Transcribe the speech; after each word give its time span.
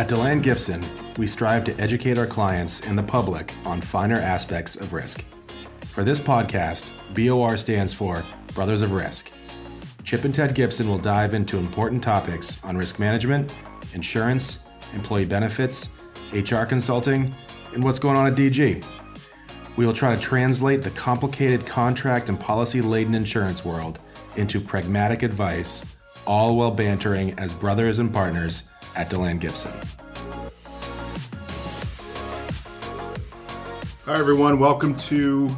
At 0.00 0.08
DeLand 0.08 0.42
Gibson, 0.42 0.82
we 1.18 1.26
strive 1.26 1.62
to 1.64 1.78
educate 1.78 2.16
our 2.16 2.26
clients 2.26 2.86
and 2.86 2.96
the 2.96 3.02
public 3.02 3.52
on 3.66 3.82
finer 3.82 4.16
aspects 4.16 4.74
of 4.74 4.94
risk. 4.94 5.26
For 5.88 6.04
this 6.04 6.18
podcast, 6.18 6.90
BOR 7.12 7.58
stands 7.58 7.92
for 7.92 8.24
Brothers 8.54 8.80
of 8.80 8.92
Risk. 8.92 9.30
Chip 10.02 10.24
and 10.24 10.34
Ted 10.34 10.54
Gibson 10.54 10.88
will 10.88 10.96
dive 10.96 11.34
into 11.34 11.58
important 11.58 12.02
topics 12.02 12.64
on 12.64 12.78
risk 12.78 12.98
management, 12.98 13.54
insurance, 13.92 14.60
employee 14.94 15.26
benefits, 15.26 15.90
HR 16.32 16.64
consulting, 16.64 17.34
and 17.74 17.84
what's 17.84 17.98
going 17.98 18.16
on 18.16 18.26
at 18.26 18.38
DG. 18.38 18.82
We 19.76 19.84
will 19.84 19.92
try 19.92 20.14
to 20.14 20.20
translate 20.20 20.80
the 20.80 20.92
complicated 20.92 21.66
contract 21.66 22.30
and 22.30 22.40
policy 22.40 22.80
laden 22.80 23.14
insurance 23.14 23.66
world 23.66 23.98
into 24.36 24.62
pragmatic 24.62 25.22
advice, 25.22 25.84
all 26.26 26.56
while 26.56 26.70
bantering 26.70 27.38
as 27.38 27.52
brothers 27.52 27.98
and 27.98 28.12
partners 28.12 28.64
at 28.96 29.10
DeLand 29.10 29.40
Gibson. 29.40 29.72
Hi, 34.04 34.18
everyone. 34.18 34.58
Welcome 34.58 34.96
to 34.96 35.48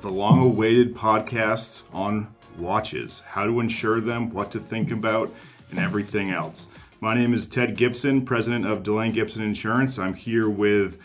the 0.00 0.10
long 0.10 0.42
awaited 0.42 0.94
podcast 0.96 1.82
on 1.92 2.34
watches, 2.58 3.20
how 3.20 3.44
to 3.44 3.60
insure 3.60 4.00
them, 4.00 4.32
what 4.32 4.50
to 4.52 4.58
think 4.58 4.90
about, 4.90 5.32
and 5.70 5.78
everything 5.78 6.30
else. 6.30 6.68
My 7.00 7.14
name 7.14 7.32
is 7.32 7.46
Ted 7.46 7.76
Gibson, 7.76 8.24
president 8.24 8.66
of 8.66 8.82
DeLand 8.82 9.14
Gibson 9.14 9.42
Insurance. 9.42 9.98
I'm 9.98 10.14
here 10.14 10.48
with 10.48 10.98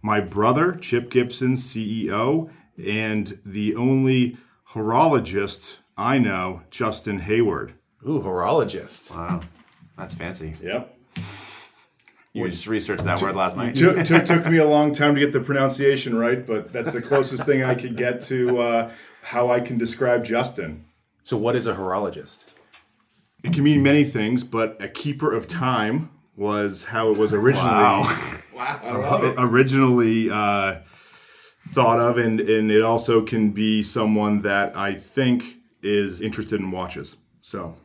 my 0.00 0.20
brother, 0.20 0.72
Chip 0.72 1.10
Gibson, 1.10 1.54
CEO, 1.54 2.50
and 2.82 3.38
the 3.44 3.74
only 3.76 4.36
horologist 4.70 5.78
I 5.96 6.18
know, 6.18 6.62
Justin 6.70 7.20
Hayward. 7.20 7.74
Ooh, 8.08 8.20
horologist. 8.20 9.14
Wow, 9.14 9.40
that's 9.96 10.14
fancy. 10.14 10.54
Yep. 10.62 10.98
You 12.34 12.48
just 12.48 12.66
researched 12.66 13.04
that 13.04 13.20
word 13.20 13.36
last 13.36 13.56
night. 13.58 13.76
took, 13.76 14.02
took, 14.04 14.24
took 14.24 14.46
me 14.46 14.56
a 14.56 14.66
long 14.66 14.94
time 14.94 15.14
to 15.14 15.20
get 15.20 15.32
the 15.32 15.40
pronunciation 15.40 16.16
right, 16.16 16.44
but 16.44 16.72
that's 16.72 16.92
the 16.94 17.02
closest 17.02 17.44
thing 17.44 17.62
I 17.62 17.74
could 17.74 17.94
get 17.96 18.22
to 18.22 18.58
uh, 18.58 18.90
how 19.22 19.50
I 19.50 19.60
can 19.60 19.76
describe 19.76 20.24
Justin. 20.24 20.86
So, 21.22 21.36
what 21.36 21.54
is 21.54 21.66
a 21.66 21.74
horologist? 21.74 22.46
It 23.44 23.52
can 23.52 23.64
mean 23.64 23.82
many 23.82 24.04
things, 24.04 24.44
but 24.44 24.80
a 24.80 24.88
keeper 24.88 25.32
of 25.32 25.46
time 25.46 26.10
was 26.34 26.84
how 26.84 27.10
it 27.10 27.18
was 27.18 27.32
originally 27.34 27.68
Wow. 27.68 28.38
Wow, 28.54 28.80
I 28.82 28.92
love 28.92 29.24
it. 29.24 29.34
originally 29.38 30.30
uh, 30.30 30.76
thought 31.70 31.98
of, 31.98 32.18
and 32.18 32.38
and 32.38 32.70
it 32.70 32.82
also 32.82 33.22
can 33.22 33.50
be 33.50 33.82
someone 33.82 34.42
that 34.42 34.76
I 34.76 34.94
think 34.94 35.56
is 35.82 36.20
interested 36.20 36.60
in 36.60 36.70
watches. 36.70 37.16
So, 37.40 37.74
thought 37.74 37.76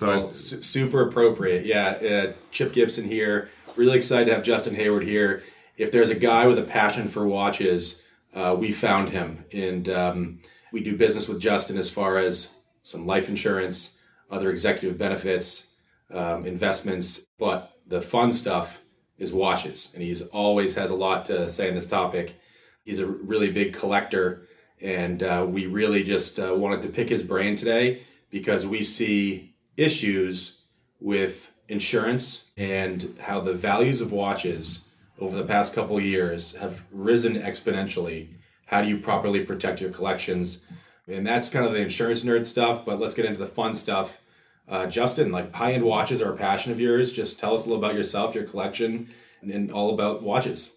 Well, 0.00 0.30
su- 0.32 0.62
super 0.62 1.08
appropriate. 1.08 1.64
Yeah, 1.64 1.88
uh, 1.88 2.32
Chip 2.50 2.72
Gibson 2.72 3.04
here. 3.04 3.50
Really 3.76 3.96
excited 3.96 4.26
to 4.26 4.34
have 4.34 4.42
Justin 4.42 4.74
Hayward 4.74 5.04
here. 5.04 5.42
If 5.76 5.92
there's 5.92 6.10
a 6.10 6.14
guy 6.14 6.46
with 6.46 6.58
a 6.58 6.62
passion 6.62 7.06
for 7.06 7.26
watches, 7.26 8.02
uh, 8.34 8.54
we 8.58 8.70
found 8.72 9.08
him, 9.08 9.44
and 9.52 9.88
um, 9.88 10.40
we 10.72 10.80
do 10.80 10.96
business 10.96 11.28
with 11.28 11.40
Justin 11.40 11.76
as 11.78 11.90
far 11.90 12.18
as 12.18 12.54
some 12.82 13.06
life 13.06 13.28
insurance, 13.28 13.98
other 14.30 14.50
executive 14.50 14.98
benefits, 14.98 15.74
um, 16.12 16.46
investments, 16.46 17.26
but 17.38 17.72
the 17.86 18.00
fun 18.00 18.32
stuff 18.32 18.82
is 19.18 19.32
watches, 19.32 19.90
and 19.94 20.02
he's 20.02 20.22
always 20.22 20.74
has 20.74 20.90
a 20.90 20.94
lot 20.94 21.24
to 21.26 21.48
say 21.48 21.68
on 21.68 21.74
this 21.74 21.86
topic. 21.86 22.36
He's 22.84 22.98
a 22.98 23.06
really 23.06 23.50
big 23.50 23.72
collector, 23.72 24.46
and 24.80 25.22
uh, 25.22 25.46
we 25.48 25.66
really 25.66 26.02
just 26.02 26.38
uh, 26.38 26.54
wanted 26.54 26.82
to 26.82 26.88
pick 26.88 27.08
his 27.08 27.22
brain 27.22 27.56
today 27.56 28.02
because 28.30 28.66
we 28.66 28.82
see 28.82 29.55
issues 29.76 30.62
with 31.00 31.52
insurance 31.68 32.50
and 32.56 33.16
how 33.20 33.40
the 33.40 33.52
values 33.52 34.00
of 34.00 34.12
watches 34.12 34.88
over 35.18 35.36
the 35.36 35.44
past 35.44 35.74
couple 35.74 36.00
years 36.00 36.54
have 36.56 36.84
risen 36.92 37.34
exponentially. 37.34 38.28
How 38.66 38.82
do 38.82 38.88
you 38.88 38.98
properly 38.98 39.40
protect 39.40 39.80
your 39.80 39.90
collections? 39.90 40.64
And 41.08 41.26
that's 41.26 41.48
kind 41.48 41.64
of 41.64 41.72
the 41.72 41.80
insurance 41.80 42.24
nerd 42.24 42.44
stuff, 42.44 42.84
but 42.84 42.98
let's 42.98 43.14
get 43.14 43.24
into 43.24 43.38
the 43.38 43.46
fun 43.46 43.74
stuff. 43.74 44.20
Uh, 44.68 44.86
Justin, 44.86 45.30
like 45.30 45.54
high 45.54 45.72
end 45.72 45.84
watches 45.84 46.20
are 46.20 46.32
a 46.32 46.36
passion 46.36 46.72
of 46.72 46.80
yours. 46.80 47.12
Just 47.12 47.38
tell 47.38 47.54
us 47.54 47.64
a 47.64 47.68
little 47.68 47.82
about 47.82 47.94
yourself, 47.94 48.34
your 48.34 48.44
collection, 48.44 49.08
and, 49.40 49.50
and 49.50 49.70
all 49.70 49.94
about 49.94 50.22
watches. 50.22 50.72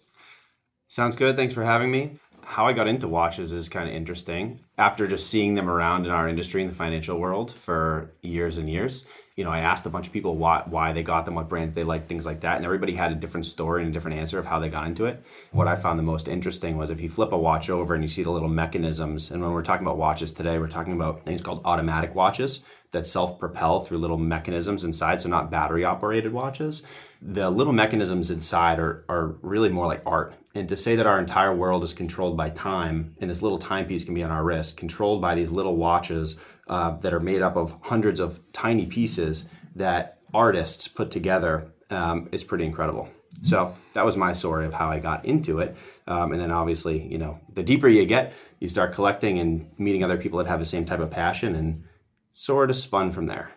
Sounds 0.88 1.16
good. 1.16 1.36
Thanks 1.36 1.54
for 1.54 1.64
having 1.64 1.90
me. 1.90 2.18
How 2.50 2.66
I 2.66 2.72
got 2.72 2.88
into 2.88 3.06
watches 3.06 3.52
is 3.52 3.68
kind 3.68 3.88
of 3.88 3.94
interesting. 3.94 4.58
After 4.76 5.06
just 5.06 5.28
seeing 5.28 5.54
them 5.54 5.70
around 5.70 6.04
in 6.04 6.10
our 6.10 6.28
industry 6.28 6.62
in 6.62 6.68
the 6.68 6.74
financial 6.74 7.16
world 7.16 7.52
for 7.52 8.16
years 8.22 8.58
and 8.58 8.68
years, 8.68 9.04
you 9.40 9.44
know, 9.46 9.50
I 9.50 9.60
asked 9.60 9.86
a 9.86 9.88
bunch 9.88 10.06
of 10.06 10.12
people 10.12 10.36
why, 10.36 10.64
why 10.66 10.92
they 10.92 11.02
got 11.02 11.24
them, 11.24 11.34
what 11.34 11.48
brands 11.48 11.72
they 11.72 11.82
liked, 11.82 12.10
things 12.10 12.26
like 12.26 12.40
that, 12.42 12.56
and 12.56 12.64
everybody 12.66 12.94
had 12.94 13.10
a 13.10 13.14
different 13.14 13.46
story 13.46 13.80
and 13.82 13.90
a 13.90 13.92
different 13.94 14.18
answer 14.18 14.38
of 14.38 14.44
how 14.44 14.58
they 14.58 14.68
got 14.68 14.86
into 14.86 15.06
it. 15.06 15.24
What 15.50 15.66
I 15.66 15.76
found 15.76 15.98
the 15.98 16.02
most 16.02 16.28
interesting 16.28 16.76
was 16.76 16.90
if 16.90 17.00
you 17.00 17.08
flip 17.08 17.32
a 17.32 17.38
watch 17.38 17.70
over 17.70 17.94
and 17.94 18.04
you 18.04 18.08
see 18.08 18.22
the 18.22 18.30
little 18.30 18.50
mechanisms, 18.50 19.30
and 19.30 19.42
when 19.42 19.52
we're 19.52 19.62
talking 19.62 19.86
about 19.86 19.96
watches 19.96 20.32
today, 20.32 20.58
we're 20.58 20.68
talking 20.68 20.92
about 20.92 21.24
things 21.24 21.40
called 21.40 21.62
automatic 21.64 22.14
watches 22.14 22.60
that 22.90 23.06
self-propel 23.06 23.80
through 23.80 23.96
little 23.96 24.18
mechanisms 24.18 24.84
inside, 24.84 25.22
so 25.22 25.30
not 25.30 25.50
battery-operated 25.50 26.34
watches. 26.34 26.82
The 27.22 27.48
little 27.48 27.72
mechanisms 27.72 28.30
inside 28.30 28.78
are, 28.78 29.06
are 29.08 29.36
really 29.40 29.70
more 29.70 29.86
like 29.86 30.02
art. 30.04 30.34
And 30.54 30.68
to 30.68 30.76
say 30.76 30.96
that 30.96 31.06
our 31.06 31.18
entire 31.18 31.54
world 31.54 31.82
is 31.82 31.94
controlled 31.94 32.36
by 32.36 32.50
time, 32.50 33.14
and 33.20 33.30
this 33.30 33.40
little 33.40 33.58
timepiece 33.58 34.04
can 34.04 34.12
be 34.12 34.22
on 34.22 34.30
our 34.30 34.44
wrist, 34.44 34.76
controlled 34.76 35.22
by 35.22 35.34
these 35.34 35.50
little 35.50 35.76
watches 35.76 36.36
uh, 36.70 36.92
that 36.92 37.12
are 37.12 37.20
made 37.20 37.42
up 37.42 37.56
of 37.56 37.76
hundreds 37.82 38.20
of 38.20 38.40
tiny 38.52 38.86
pieces 38.86 39.44
that 39.74 40.18
artists 40.32 40.88
put 40.88 41.10
together, 41.10 41.72
um, 41.90 42.28
is 42.30 42.44
pretty 42.44 42.64
incredible. 42.64 43.08
So 43.42 43.76
that 43.94 44.04
was 44.04 44.16
my 44.16 44.32
story 44.32 44.66
of 44.66 44.72
how 44.72 44.88
I 44.88 45.00
got 45.00 45.24
into 45.24 45.58
it. 45.58 45.76
Um, 46.06 46.32
and 46.32 46.40
then 46.40 46.52
obviously, 46.52 47.02
you 47.06 47.18
know, 47.18 47.40
the 47.52 47.62
deeper 47.62 47.88
you 47.88 48.06
get, 48.06 48.32
you 48.60 48.68
start 48.68 48.92
collecting 48.92 49.38
and 49.38 49.70
meeting 49.78 50.04
other 50.04 50.16
people 50.16 50.38
that 50.38 50.46
have 50.46 50.60
the 50.60 50.66
same 50.66 50.84
type 50.84 51.00
of 51.00 51.10
passion 51.10 51.54
and 51.54 51.84
sort 52.32 52.70
of 52.70 52.76
spun 52.76 53.10
from 53.10 53.26
there. 53.26 53.50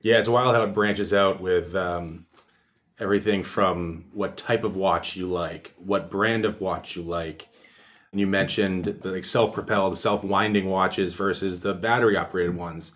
Yeah, 0.00 0.18
it's 0.18 0.28
wild 0.28 0.54
how 0.54 0.62
it 0.62 0.74
branches 0.74 1.12
out 1.12 1.40
with 1.40 1.74
um, 1.74 2.26
everything 2.98 3.42
from 3.42 4.06
what 4.12 4.36
type 4.36 4.64
of 4.64 4.76
watch 4.76 5.16
you 5.16 5.26
like, 5.26 5.74
what 5.76 6.10
brand 6.10 6.44
of 6.44 6.60
watch 6.60 6.96
you 6.96 7.02
like. 7.02 7.48
And 8.14 8.20
you 8.20 8.28
mentioned 8.28 8.84
the 8.84 9.10
like 9.10 9.24
self-propelled, 9.24 9.98
self-winding 9.98 10.70
watches 10.70 11.14
versus 11.14 11.58
the 11.58 11.74
battery-operated 11.74 12.54
ones. 12.54 12.92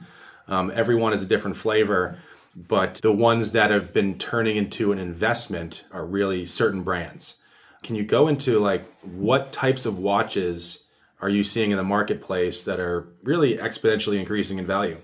Um, 0.47 0.71
everyone 0.73 1.13
is 1.13 1.25
a 1.25 1.27
different 1.27 1.57
flavor, 1.57 2.17
but 2.55 3.01
the 3.03 3.11
ones 3.11 3.51
that 3.51 3.73
have 3.73 3.93
been 3.93 4.17
turning 4.17 4.57
into 4.57 4.93
an 4.93 5.01
investment 5.01 5.85
are 5.91 6.07
really 6.07 6.47
certain 6.47 6.85
brands. 6.85 7.35
Can 7.83 7.97
you 7.97 8.05
go 8.05 8.29
into 8.29 8.61
like 8.61 8.89
what 9.03 9.51
types 9.53 9.87
of 9.87 9.99
watches 9.99 10.85
are 11.21 11.29
you 11.29 11.43
seeing 11.43 11.73
in 11.73 11.79
the 11.79 11.83
marketplace 11.83 12.63
that 12.63 12.79
are 12.79 13.09
really 13.25 13.57
exponentially 13.57 14.21
increasing 14.21 14.59
in 14.59 14.69
value? 14.69 14.99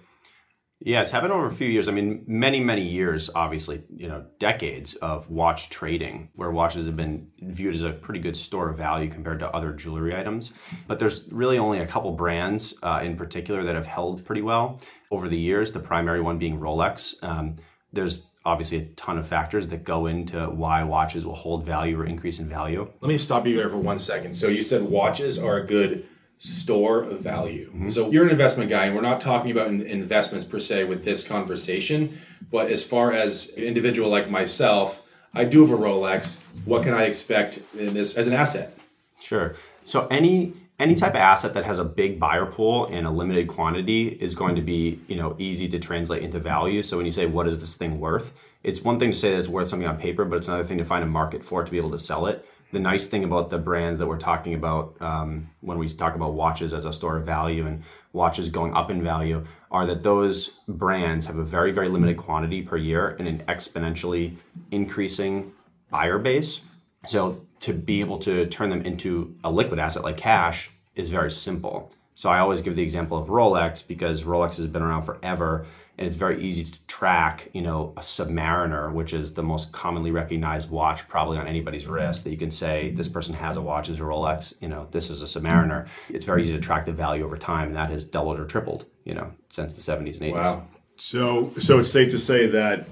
Yeah, 0.84 1.00
it's 1.00 1.10
happened 1.10 1.32
over 1.32 1.46
a 1.46 1.50
few 1.50 1.66
years. 1.66 1.88
I 1.88 1.92
mean, 1.92 2.24
many, 2.26 2.60
many 2.60 2.82
years, 2.82 3.30
obviously, 3.34 3.84
you 3.96 4.06
know, 4.06 4.26
decades 4.38 4.96
of 4.96 5.30
watch 5.30 5.70
trading 5.70 6.28
where 6.34 6.50
watches 6.50 6.84
have 6.84 6.94
been 6.94 7.26
viewed 7.40 7.74
as 7.74 7.80
a 7.80 7.90
pretty 7.90 8.20
good 8.20 8.36
store 8.36 8.68
of 8.68 8.76
value 8.76 9.10
compared 9.10 9.40
to 9.40 9.48
other 9.48 9.72
jewelry 9.72 10.14
items. 10.14 10.52
But 10.86 10.98
there's 10.98 11.24
really 11.32 11.56
only 11.56 11.78
a 11.78 11.86
couple 11.86 12.12
brands 12.12 12.74
uh, 12.82 13.00
in 13.02 13.16
particular 13.16 13.64
that 13.64 13.74
have 13.74 13.86
held 13.86 14.26
pretty 14.26 14.42
well 14.42 14.78
over 15.10 15.26
the 15.26 15.38
years, 15.38 15.72
the 15.72 15.80
primary 15.80 16.20
one 16.20 16.38
being 16.38 16.60
Rolex. 16.60 17.14
Um, 17.22 17.56
there's 17.94 18.26
obviously 18.44 18.76
a 18.76 18.84
ton 18.88 19.16
of 19.16 19.26
factors 19.26 19.68
that 19.68 19.84
go 19.84 20.04
into 20.04 20.46
why 20.50 20.84
watches 20.84 21.24
will 21.24 21.34
hold 21.34 21.64
value 21.64 21.98
or 21.98 22.04
increase 22.04 22.40
in 22.40 22.46
value. 22.46 22.86
Let 23.00 23.08
me 23.08 23.16
stop 23.16 23.46
you 23.46 23.56
there 23.56 23.70
for 23.70 23.78
one 23.78 23.98
second. 23.98 24.34
So 24.34 24.48
you 24.48 24.60
said 24.60 24.82
watches 24.82 25.38
are 25.38 25.56
a 25.56 25.66
good 25.66 26.06
store 26.44 27.00
of 27.00 27.20
value. 27.20 27.70
Mm-hmm. 27.70 27.88
So 27.88 28.10
you're 28.10 28.24
an 28.24 28.30
investment 28.30 28.68
guy, 28.68 28.84
and 28.84 28.94
we're 28.94 29.00
not 29.00 29.18
talking 29.18 29.50
about 29.50 29.68
in- 29.68 29.80
investments 29.80 30.44
per 30.44 30.58
se 30.58 30.84
with 30.84 31.02
this 31.02 31.26
conversation. 31.26 32.18
But 32.50 32.70
as 32.70 32.84
far 32.84 33.12
as 33.12 33.48
an 33.56 33.64
individual 33.64 34.10
like 34.10 34.28
myself, 34.28 35.02
I 35.34 35.44
do 35.44 35.62
have 35.62 35.70
a 35.70 35.82
Rolex. 35.82 36.42
What 36.66 36.82
can 36.82 36.92
I 36.92 37.04
expect 37.04 37.60
in 37.78 37.94
this 37.94 38.16
as 38.16 38.26
an 38.26 38.34
asset? 38.34 38.76
Sure. 39.22 39.54
So 39.84 40.06
any 40.08 40.52
any 40.78 40.94
type 40.94 41.12
of 41.12 41.20
asset 41.20 41.54
that 41.54 41.64
has 41.64 41.78
a 41.78 41.84
big 41.84 42.20
buyer 42.20 42.46
pool 42.46 42.86
and 42.86 43.06
a 43.06 43.10
limited 43.10 43.46
quantity 43.48 44.08
is 44.08 44.34
going 44.34 44.56
to 44.56 44.62
be 44.62 45.00
you 45.08 45.16
know 45.16 45.34
easy 45.38 45.66
to 45.68 45.78
translate 45.78 46.22
into 46.22 46.38
value. 46.38 46.82
So 46.82 46.98
when 46.98 47.06
you 47.06 47.12
say 47.12 47.24
what 47.24 47.48
is 47.48 47.60
this 47.60 47.76
thing 47.76 47.98
worth, 47.98 48.34
it's 48.62 48.82
one 48.82 48.98
thing 48.98 49.12
to 49.12 49.18
say 49.18 49.30
that 49.30 49.38
it's 49.38 49.48
worth 49.48 49.68
something 49.68 49.88
on 49.88 49.96
paper, 49.96 50.26
but 50.26 50.36
it's 50.36 50.48
another 50.48 50.64
thing 50.64 50.78
to 50.78 50.84
find 50.84 51.02
a 51.02 51.06
market 51.06 51.42
for 51.42 51.62
it 51.62 51.64
to 51.64 51.70
be 51.70 51.78
able 51.78 51.92
to 51.92 51.98
sell 51.98 52.26
it. 52.26 52.46
The 52.74 52.80
nice 52.80 53.06
thing 53.06 53.22
about 53.22 53.50
the 53.50 53.58
brands 53.58 54.00
that 54.00 54.08
we're 54.08 54.18
talking 54.18 54.52
about 54.52 54.96
um, 55.00 55.48
when 55.60 55.78
we 55.78 55.88
talk 55.88 56.16
about 56.16 56.34
watches 56.34 56.74
as 56.74 56.84
a 56.84 56.92
store 56.92 57.18
of 57.18 57.24
value 57.24 57.68
and 57.68 57.84
watches 58.12 58.48
going 58.48 58.74
up 58.74 58.90
in 58.90 59.00
value 59.00 59.46
are 59.70 59.86
that 59.86 60.02
those 60.02 60.50
brands 60.66 61.26
have 61.26 61.36
a 61.36 61.44
very 61.44 61.70
very 61.70 61.88
limited 61.88 62.16
quantity 62.16 62.62
per 62.62 62.76
year 62.76 63.10
and 63.20 63.28
an 63.28 63.44
exponentially 63.46 64.36
increasing 64.72 65.52
buyer 65.88 66.18
base. 66.18 66.62
So 67.06 67.46
to 67.60 67.72
be 67.72 68.00
able 68.00 68.18
to 68.18 68.46
turn 68.46 68.70
them 68.70 68.84
into 68.84 69.36
a 69.44 69.52
liquid 69.52 69.78
asset 69.78 70.02
like 70.02 70.16
cash 70.16 70.70
is 70.96 71.10
very 71.10 71.30
simple. 71.30 71.92
So 72.16 72.28
I 72.28 72.40
always 72.40 72.60
give 72.60 72.74
the 72.74 72.82
example 72.82 73.16
of 73.16 73.28
Rolex 73.28 73.86
because 73.86 74.24
Rolex 74.24 74.56
has 74.56 74.66
been 74.66 74.82
around 74.82 75.02
forever 75.02 75.66
and 75.96 76.06
it's 76.06 76.16
very 76.16 76.42
easy 76.42 76.64
to 76.64 76.86
track 76.86 77.48
you 77.52 77.62
know 77.62 77.92
a 77.96 78.00
submariner 78.00 78.92
which 78.92 79.12
is 79.12 79.34
the 79.34 79.42
most 79.42 79.72
commonly 79.72 80.10
recognized 80.10 80.70
watch 80.70 81.06
probably 81.08 81.38
on 81.38 81.46
anybody's 81.46 81.84
mm-hmm. 81.84 81.92
wrist 81.92 82.24
that 82.24 82.30
you 82.30 82.36
can 82.36 82.50
say 82.50 82.90
this 82.92 83.08
person 83.08 83.34
has 83.34 83.56
a 83.56 83.62
watch 83.62 83.88
is 83.88 83.98
a 83.98 84.02
rolex 84.02 84.54
you 84.60 84.68
know 84.68 84.86
this 84.90 85.10
is 85.10 85.22
a 85.22 85.26
submariner. 85.26 85.84
Mm-hmm. 85.84 86.16
It's 86.16 86.24
very 86.24 86.42
easy 86.42 86.52
to 86.52 86.60
track 86.60 86.86
the 86.86 86.92
value 86.92 87.24
over 87.24 87.36
time 87.36 87.68
and 87.68 87.76
that 87.76 87.90
has 87.90 88.04
doubled 88.04 88.38
or 88.38 88.46
tripled 88.46 88.86
you 89.04 89.14
know 89.14 89.32
since 89.50 89.74
the 89.74 89.80
70s 89.80 90.20
and 90.20 90.32
80s 90.32 90.32
Wow. 90.34 90.66
So, 90.96 91.52
so 91.58 91.80
it's 91.80 91.90
safe 91.90 92.10
to 92.12 92.18
say 92.18 92.46
that 92.46 92.86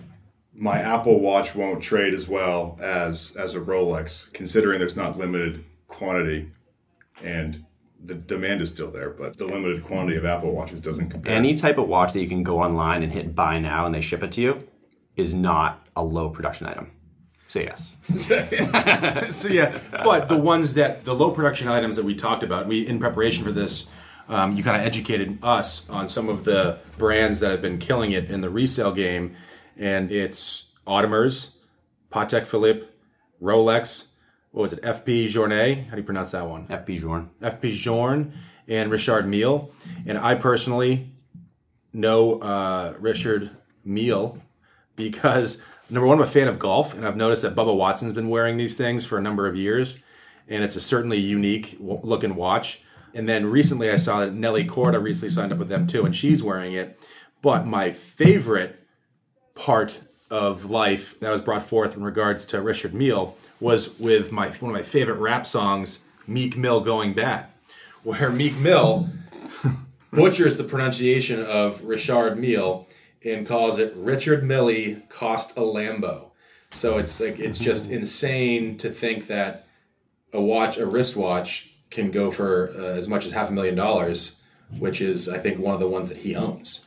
my 0.54 0.78
Apple 0.80 1.20
Watch 1.20 1.54
won't 1.54 1.82
trade 1.82 2.14
as 2.14 2.28
well 2.28 2.78
as 2.80 3.34
as 3.36 3.54
a 3.54 3.60
Rolex, 3.60 4.30
considering 4.32 4.78
there's 4.78 4.96
not 4.96 5.18
limited 5.18 5.64
quantity, 5.88 6.50
and 7.22 7.64
the 8.04 8.14
demand 8.14 8.60
is 8.60 8.70
still 8.70 8.90
there, 8.90 9.10
but 9.10 9.36
the 9.36 9.46
limited 9.46 9.84
quantity 9.84 10.16
of 10.16 10.24
Apple 10.24 10.52
Watches 10.52 10.80
doesn't 10.80 11.10
compare. 11.10 11.32
any 11.32 11.54
type 11.54 11.78
of 11.78 11.88
watch 11.88 12.12
that 12.12 12.20
you 12.20 12.28
can 12.28 12.42
go 12.42 12.60
online 12.60 13.02
and 13.02 13.12
hit 13.12 13.34
buy 13.34 13.58
now 13.58 13.86
and 13.86 13.94
they 13.94 14.00
ship 14.00 14.22
it 14.22 14.32
to 14.32 14.40
you 14.40 14.68
is 15.16 15.34
not 15.34 15.86
a 15.94 16.02
low 16.02 16.30
production 16.30 16.66
item 16.66 16.90
so 17.48 17.60
yes 17.60 17.94
so 19.30 19.48
yeah, 19.48 19.78
but 19.90 20.28
the 20.28 20.36
ones 20.36 20.74
that 20.74 21.04
the 21.04 21.14
low 21.14 21.30
production 21.30 21.68
items 21.68 21.96
that 21.96 22.04
we 22.04 22.14
talked 22.14 22.42
about, 22.42 22.66
we 22.66 22.86
in 22.86 22.98
preparation 22.98 23.44
for 23.44 23.52
this, 23.52 23.86
um, 24.28 24.56
you 24.56 24.62
kind 24.62 24.80
of 24.80 24.86
educated 24.86 25.38
us 25.42 25.88
on 25.90 26.08
some 26.08 26.28
of 26.30 26.44
the 26.44 26.78
brands 26.96 27.40
that 27.40 27.50
have 27.50 27.60
been 27.60 27.78
killing 27.78 28.12
it 28.12 28.30
in 28.30 28.40
the 28.40 28.48
resale 28.48 28.92
game, 28.92 29.34
and 29.76 30.10
it's 30.10 30.72
Audemars, 30.86 31.50
Patek 32.10 32.46
Philippe, 32.46 32.86
Rolex. 33.42 34.06
What 34.52 34.62
was 34.62 34.72
it? 34.74 34.82
FP 34.82 35.26
Journet. 35.26 35.86
How 35.86 35.92
do 35.92 35.96
you 36.00 36.04
pronounce 36.04 36.30
that 36.32 36.46
one? 36.46 36.66
fp 36.68 37.00
journe 37.00 37.30
FP 37.42 37.72
Journe 37.72 38.34
and 38.68 38.90
Richard 38.90 39.26
Mille. 39.26 39.70
And 40.06 40.18
I 40.18 40.34
personally 40.34 41.10
know 41.92 42.38
uh, 42.40 42.94
Richard 42.98 43.50
Mille 43.84 44.38
because 44.94 45.60
number 45.90 46.06
one, 46.06 46.18
I'm 46.18 46.24
a 46.24 46.26
fan 46.26 46.48
of 46.48 46.58
golf, 46.58 46.94
and 46.94 47.06
I've 47.06 47.16
noticed 47.16 47.42
that 47.42 47.54
Bubba 47.54 47.74
Watson's 47.74 48.12
been 48.12 48.28
wearing 48.28 48.56
these 48.56 48.76
things 48.76 49.04
for 49.04 49.18
a 49.18 49.22
number 49.22 49.46
of 49.46 49.56
years, 49.56 49.98
and 50.48 50.62
it's 50.64 50.76
a 50.76 50.80
certainly 50.80 51.18
unique 51.18 51.76
looking 51.80 52.34
watch. 52.34 52.82
And 53.14 53.28
then 53.28 53.46
recently, 53.46 53.90
I 53.90 53.96
saw 53.96 54.20
that 54.20 54.32
Nelly 54.32 54.64
Korda 54.64 55.02
recently 55.02 55.28
signed 55.30 55.52
up 55.52 55.58
with 55.58 55.68
them 55.68 55.86
too, 55.86 56.04
and 56.04 56.14
she's 56.16 56.42
wearing 56.42 56.72
it. 56.72 56.98
But 57.42 57.66
my 57.66 57.90
favorite 57.90 58.86
part 59.54 60.02
of 60.32 60.64
life 60.70 61.20
that 61.20 61.30
was 61.30 61.42
brought 61.42 61.62
forth 61.62 61.94
in 61.94 62.02
regards 62.02 62.46
to 62.46 62.62
Richard 62.62 62.94
Mille 62.94 63.36
was 63.60 63.98
with 63.98 64.32
my 64.32 64.48
one 64.48 64.70
of 64.70 64.74
my 64.74 64.82
favorite 64.82 65.18
rap 65.18 65.44
songs, 65.44 65.98
Meek 66.26 66.56
Mill 66.56 66.80
Going 66.80 67.12
Bad, 67.12 67.48
where 68.02 68.30
Meek 68.30 68.56
Mill 68.56 69.10
butchers 70.10 70.56
the 70.56 70.64
pronunciation 70.64 71.44
of 71.44 71.84
Richard 71.84 72.38
Mille 72.38 72.88
and 73.22 73.46
calls 73.46 73.78
it 73.78 73.92
Richard 73.94 74.42
Millie 74.42 75.02
cost 75.10 75.52
a 75.58 75.60
Lambo. 75.60 76.30
So 76.70 76.96
it's 76.96 77.20
like 77.20 77.38
it's 77.38 77.58
just 77.58 77.90
insane 77.90 78.78
to 78.78 78.90
think 78.90 79.26
that 79.26 79.66
a 80.32 80.40
watch, 80.40 80.78
a 80.78 80.86
wristwatch, 80.86 81.74
can 81.90 82.10
go 82.10 82.30
for 82.30 82.74
uh, 82.78 82.84
as 82.84 83.06
much 83.06 83.26
as 83.26 83.32
half 83.32 83.50
a 83.50 83.52
million 83.52 83.74
dollars, 83.74 84.40
which 84.78 85.02
is 85.02 85.28
I 85.28 85.36
think 85.36 85.58
one 85.58 85.74
of 85.74 85.80
the 85.80 85.88
ones 85.88 86.08
that 86.08 86.16
he 86.16 86.34
owns. 86.34 86.86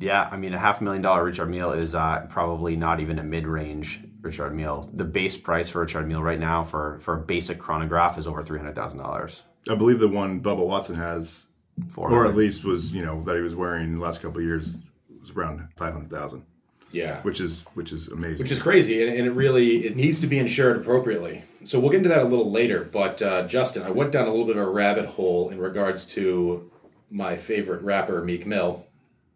Yeah, 0.00 0.28
I 0.32 0.36
mean, 0.38 0.54
a 0.54 0.58
half 0.58 0.80
a 0.80 0.84
million 0.84 1.02
dollar 1.02 1.24
Richard 1.24 1.46
Mille 1.50 1.72
is 1.72 1.94
uh, 1.94 2.26
probably 2.28 2.74
not 2.74 3.00
even 3.00 3.18
a 3.18 3.22
mid 3.22 3.46
range 3.46 4.00
Richard 4.22 4.54
Mille. 4.54 4.90
The 4.92 5.04
base 5.04 5.36
price 5.36 5.68
for 5.68 5.80
Richard 5.82 6.08
Mille 6.08 6.22
right 6.22 6.40
now 6.40 6.64
for, 6.64 6.98
for 6.98 7.14
a 7.14 7.18
basic 7.20 7.58
chronograph 7.58 8.18
is 8.18 8.26
over 8.26 8.42
$300,000. 8.42 9.40
I 9.68 9.74
believe 9.74 9.98
the 9.98 10.08
one 10.08 10.40
Bubba 10.40 10.66
Watson 10.66 10.96
has, 10.96 11.46
For 11.90 12.10
or 12.10 12.26
at 12.26 12.34
least 12.34 12.64
was 12.64 12.92
you 12.92 13.02
know 13.04 13.22
that 13.24 13.36
he 13.36 13.42
was 13.42 13.54
wearing 13.54 13.84
in 13.84 13.94
the 13.98 14.00
last 14.04 14.22
couple 14.22 14.38
of 14.38 14.44
years, 14.44 14.78
was 15.20 15.30
around 15.32 15.68
five 15.76 15.92
hundred 15.92 16.10
thousand, 16.10 16.44
Yeah, 16.92 17.20
which 17.22 17.40
is 17.40 17.60
which 17.74 17.92
is 17.92 18.08
amazing. 18.08 18.42
which 18.42 18.50
is 18.52 18.58
crazy 18.58 19.02
and, 19.06 19.14
and 19.14 19.26
it 19.26 19.32
really 19.32 19.84
it 19.86 19.96
needs 19.96 20.18
to 20.20 20.26
be 20.26 20.38
insured 20.38 20.78
appropriately 20.78 21.42
so 21.62 21.78
we'll 21.78 21.90
get 21.90 21.98
into 21.98 22.08
that 22.08 22.22
a 22.22 22.24
little 22.24 22.50
later 22.50 22.84
but 22.90 23.20
uh, 23.20 23.46
justin 23.46 23.82
i 23.82 23.90
went 23.90 24.10
down 24.12 24.26
a 24.26 24.30
little 24.30 24.46
bit 24.46 24.56
of 24.56 24.66
a 24.66 24.70
rabbit 24.70 25.04
hole 25.04 25.50
in 25.50 25.58
regards 25.58 26.06
to 26.06 26.70
my 27.10 27.36
favorite 27.36 27.82
rapper 27.82 28.22
meek 28.24 28.46
mill 28.46 28.86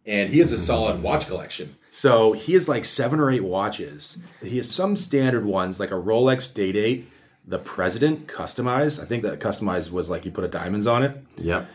and 0.06 0.30
he 0.30 0.38
has 0.38 0.52
a 0.52 0.58
solid 0.58 1.02
watch 1.02 1.26
collection 1.26 1.76
so 1.90 2.32
he 2.32 2.52
has 2.54 2.68
like 2.68 2.84
seven 2.84 3.18
or 3.20 3.30
eight 3.30 3.44
watches 3.44 4.18
he 4.42 4.56
has 4.56 4.70
some 4.70 4.96
standard 4.96 5.44
ones 5.44 5.78
like 5.80 5.90
a 5.90 5.94
rolex 5.94 6.52
day 6.52 6.72
date 6.72 7.08
the 7.46 7.58
president 7.58 8.26
customized 8.26 9.00
i 9.00 9.04
think 9.04 9.22
that 9.22 9.38
customized 9.40 9.90
was 9.90 10.10
like 10.10 10.24
you 10.24 10.30
put 10.30 10.44
a 10.44 10.48
diamonds 10.48 10.86
on 10.86 11.02
it 11.02 11.16
Yep. 11.36 11.66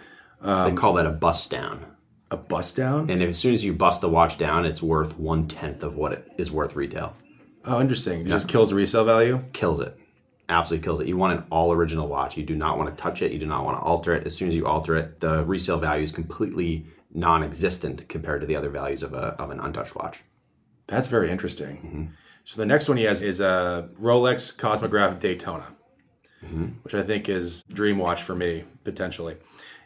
Um, 0.41 0.69
they 0.69 0.75
call 0.79 0.93
that 0.93 1.05
a 1.05 1.11
bust 1.11 1.49
down. 1.49 1.85
a 2.31 2.37
bust 2.37 2.75
down 2.75 3.09
And 3.09 3.21
as 3.21 3.37
soon 3.37 3.53
as 3.53 3.65
you 3.65 3.73
bust 3.73 3.99
the 4.01 4.07
watch 4.09 4.37
down, 4.37 4.63
it's 4.65 4.81
worth 4.81 5.17
one 5.19 5.47
tenth 5.47 5.83
of 5.83 5.95
what 5.97 6.13
it 6.13 6.31
is 6.37 6.49
worth 6.51 6.75
retail. 6.75 7.13
oh 7.65 7.81
interesting 7.81 8.21
it 8.21 8.29
just 8.29 8.47
kills 8.47 8.69
the 8.69 8.75
resale 8.75 9.03
value 9.03 9.43
Kills 9.53 9.79
it. 9.81 9.97
Absolutely 10.47 10.83
kills 10.83 10.99
it. 11.01 11.07
You 11.07 11.15
want 11.17 11.37
an 11.37 11.43
all 11.51 11.71
original 11.71 12.07
watch. 12.07 12.35
You 12.37 12.43
do 12.43 12.55
not 12.55 12.77
want 12.77 12.89
to 12.89 12.95
touch 12.99 13.21
it. 13.21 13.31
You 13.31 13.37
do 13.37 13.45
not 13.45 13.65
want 13.65 13.77
to 13.77 13.83
alter 13.83 14.15
it. 14.15 14.25
As 14.25 14.33
soon 14.35 14.47
as 14.47 14.55
you 14.55 14.65
alter 14.65 14.95
it, 14.95 15.19
the 15.19 15.43
resale 15.45 15.77
value 15.77 16.01
is 16.03 16.11
completely 16.11 16.87
non 17.13 17.43
existent 17.43 18.07
compared 18.07 18.41
to 18.41 18.47
the 18.47 18.55
other 18.55 18.69
values 18.69 19.03
of, 19.03 19.13
a, 19.13 19.35
of 19.41 19.51
an 19.51 19.59
untouched 19.59 19.95
watch. 19.95 20.21
That's 20.87 21.07
very 21.07 21.29
interesting. 21.29 22.13
So 22.43 22.59
the 22.59 22.65
next 22.65 22.87
one 22.89 22.97
he 22.97 23.03
has 23.03 23.21
is 23.21 23.39
a 23.39 23.89
Rolex 23.99 24.55
Cosmograph 24.55 25.19
Daytona, 25.19 25.67
which 26.83 26.95
I 26.95 27.03
think 27.03 27.29
is 27.29 27.63
dream 27.63 27.97
watch 27.99 28.23
for 28.23 28.33
me 28.35 28.63
potentially. 28.83 29.37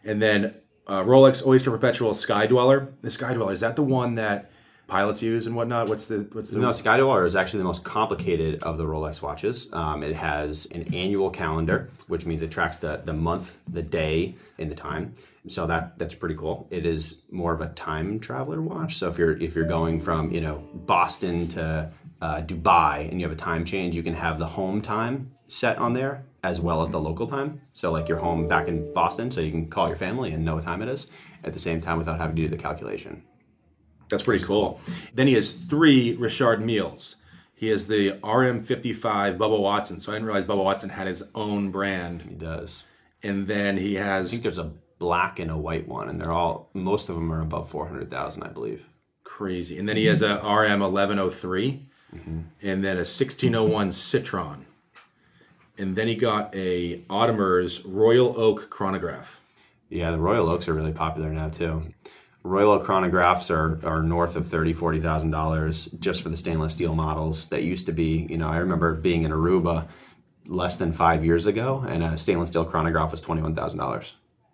And 0.05 0.21
then 0.21 0.55
uh, 0.87 1.03
Rolex 1.03 1.45
Oyster 1.45 1.71
Perpetual 1.71 2.13
Sky 2.13 2.45
Dweller. 2.47 2.93
The 3.01 3.09
Sky 3.09 3.33
Dweller 3.33 3.53
is 3.53 3.59
that 3.61 3.75
the 3.75 3.83
one 3.83 4.15
that 4.15 4.51
pilots 4.87 5.21
use 5.21 5.47
and 5.47 5.55
whatnot? 5.55 5.89
What's 5.89 6.07
the 6.07 6.27
what's 6.33 6.51
the 6.51 6.59
No, 6.59 6.71
Sky 6.71 6.97
Dweller 6.97 7.25
is 7.25 7.35
actually 7.35 7.59
the 7.59 7.65
most 7.65 7.83
complicated 7.83 8.61
of 8.63 8.77
the 8.77 8.85
Rolex 8.85 9.21
watches. 9.21 9.67
Um, 9.73 10.03
it 10.03 10.15
has 10.15 10.65
an 10.67 10.93
annual 10.93 11.29
calendar, 11.29 11.89
which 12.07 12.25
means 12.25 12.41
it 12.41 12.51
tracks 12.51 12.77
the, 12.77 13.01
the 13.03 13.13
month, 13.13 13.57
the 13.67 13.81
day, 13.81 14.35
and 14.59 14.69
the 14.69 14.75
time. 14.75 15.15
So 15.47 15.67
that 15.67 15.97
that's 15.99 16.15
pretty 16.15 16.35
cool. 16.35 16.67
It 16.71 16.85
is 16.85 17.21
more 17.29 17.53
of 17.53 17.61
a 17.61 17.67
time 17.69 18.19
traveler 18.19 18.61
watch. 18.61 18.97
So 18.97 19.09
if 19.09 19.17
you're 19.17 19.37
if 19.37 19.55
you're 19.55 19.65
going 19.65 19.99
from 19.99 20.31
you 20.31 20.41
know 20.41 20.63
Boston 20.73 21.47
to 21.49 21.91
uh, 22.21 22.41
Dubai 22.41 23.09
and 23.11 23.19
you 23.19 23.27
have 23.27 23.35
a 23.35 23.39
time 23.39 23.65
change, 23.65 23.95
you 23.95 24.03
can 24.03 24.13
have 24.13 24.39
the 24.39 24.45
home 24.45 24.81
time 24.81 25.31
set 25.47 25.77
on 25.77 25.93
there 25.93 26.23
as 26.43 26.61
well 26.61 26.81
as 26.81 26.89
the 26.89 26.99
local 26.99 27.27
time. 27.27 27.61
So 27.73 27.91
like 27.91 28.07
you're 28.07 28.19
home 28.19 28.47
back 28.47 28.67
in 28.67 28.93
Boston, 28.93 29.31
so 29.31 29.41
you 29.41 29.51
can 29.51 29.67
call 29.67 29.87
your 29.87 29.97
family 29.97 30.31
and 30.31 30.45
know 30.45 30.55
what 30.55 30.63
time 30.63 30.81
it 30.81 30.87
is 30.87 31.07
at 31.43 31.53
the 31.53 31.59
same 31.59 31.81
time 31.81 31.97
without 31.97 32.19
having 32.19 32.35
to 32.37 32.41
do 32.43 32.47
the 32.47 32.57
calculation. 32.57 33.23
That's 34.09 34.23
pretty 34.23 34.43
cool. 34.43 34.79
Then 35.13 35.27
he 35.27 35.33
has 35.33 35.51
three 35.51 36.15
Richard 36.15 36.61
Milles. 36.61 37.15
He 37.53 37.69
has 37.69 37.87
the 37.87 38.11
RM55 38.23 39.37
Bubba 39.37 39.59
Watson. 39.59 39.99
So 39.99 40.11
I 40.11 40.15
didn't 40.15 40.27
realize 40.27 40.45
Bubba 40.45 40.63
Watson 40.63 40.89
had 40.89 41.07
his 41.07 41.23
own 41.33 41.71
brand. 41.71 42.21
He 42.23 42.35
does. 42.35 42.83
And 43.21 43.47
then 43.47 43.77
he 43.77 43.95
has. 43.95 44.27
I 44.27 44.29
think 44.29 44.43
there's 44.43 44.57
a 44.57 44.71
black 45.05 45.33
and 45.41 45.51
a 45.51 45.57
white 45.67 45.87
one, 45.87 46.07
and 46.09 46.17
they're 46.19 46.37
all 46.41 46.69
most 46.73 47.09
of 47.09 47.15
them 47.15 47.31
are 47.33 47.41
above 47.49 47.65
four 47.69 47.85
hundred 47.89 48.09
thousand, 48.09 48.43
I 48.43 48.51
believe. 48.57 48.81
crazy. 49.37 49.75
And 49.79 49.87
then 49.89 49.97
he 49.97 50.05
has 50.05 50.21
a 50.21 50.37
RM1103 50.37 51.79
mm-hmm. 52.15 52.39
and 52.69 52.77
then 52.85 52.97
a 52.97 53.05
1601 53.05 53.91
Citron. 53.91 54.65
And 55.77 55.95
then 55.95 56.07
he 56.07 56.15
got 56.15 56.53
a 56.55 56.99
Audemars 57.09 57.81
Royal 57.85 58.39
Oak 58.39 58.69
chronograph. 58.69 59.41
Yeah, 59.89 60.11
the 60.11 60.19
Royal 60.19 60.47
Oaks 60.49 60.67
are 60.67 60.73
really 60.73 60.91
popular 60.91 61.31
now 61.31 61.49
too. 61.49 61.73
Royal 62.43 62.71
Oak 62.71 62.83
chronographs 62.83 63.49
are, 63.49 63.79
are 63.87 64.03
north 64.03 64.35
of 64.35 64.47
thirty, 64.47 64.73
forty 64.73 64.99
thousand 64.99 65.31
dollars 65.31 65.89
just 65.99 66.21
for 66.21 66.29
the 66.29 66.37
stainless 66.37 66.73
steel 66.73 66.93
models. 66.93 67.47
That 67.47 67.63
used 67.63 67.85
to 67.87 67.91
be, 67.91 68.27
you 68.29 68.37
know, 68.37 68.49
I 68.49 68.57
remember 68.57 68.93
being 68.93 69.23
in 69.23 69.31
Aruba 69.31 69.87
less 70.45 70.75
than 70.77 70.91
five 70.93 71.23
years 71.25 71.45
ago, 71.47 71.83
and 71.87 72.03
a 72.03 72.17
stainless 72.17 72.49
steel 72.49 72.65
chronograph 72.65 73.11
was 73.11 73.21
twenty 73.21 73.41
one 73.41 73.55
thousand 73.55 73.79
dollars. 73.79 74.13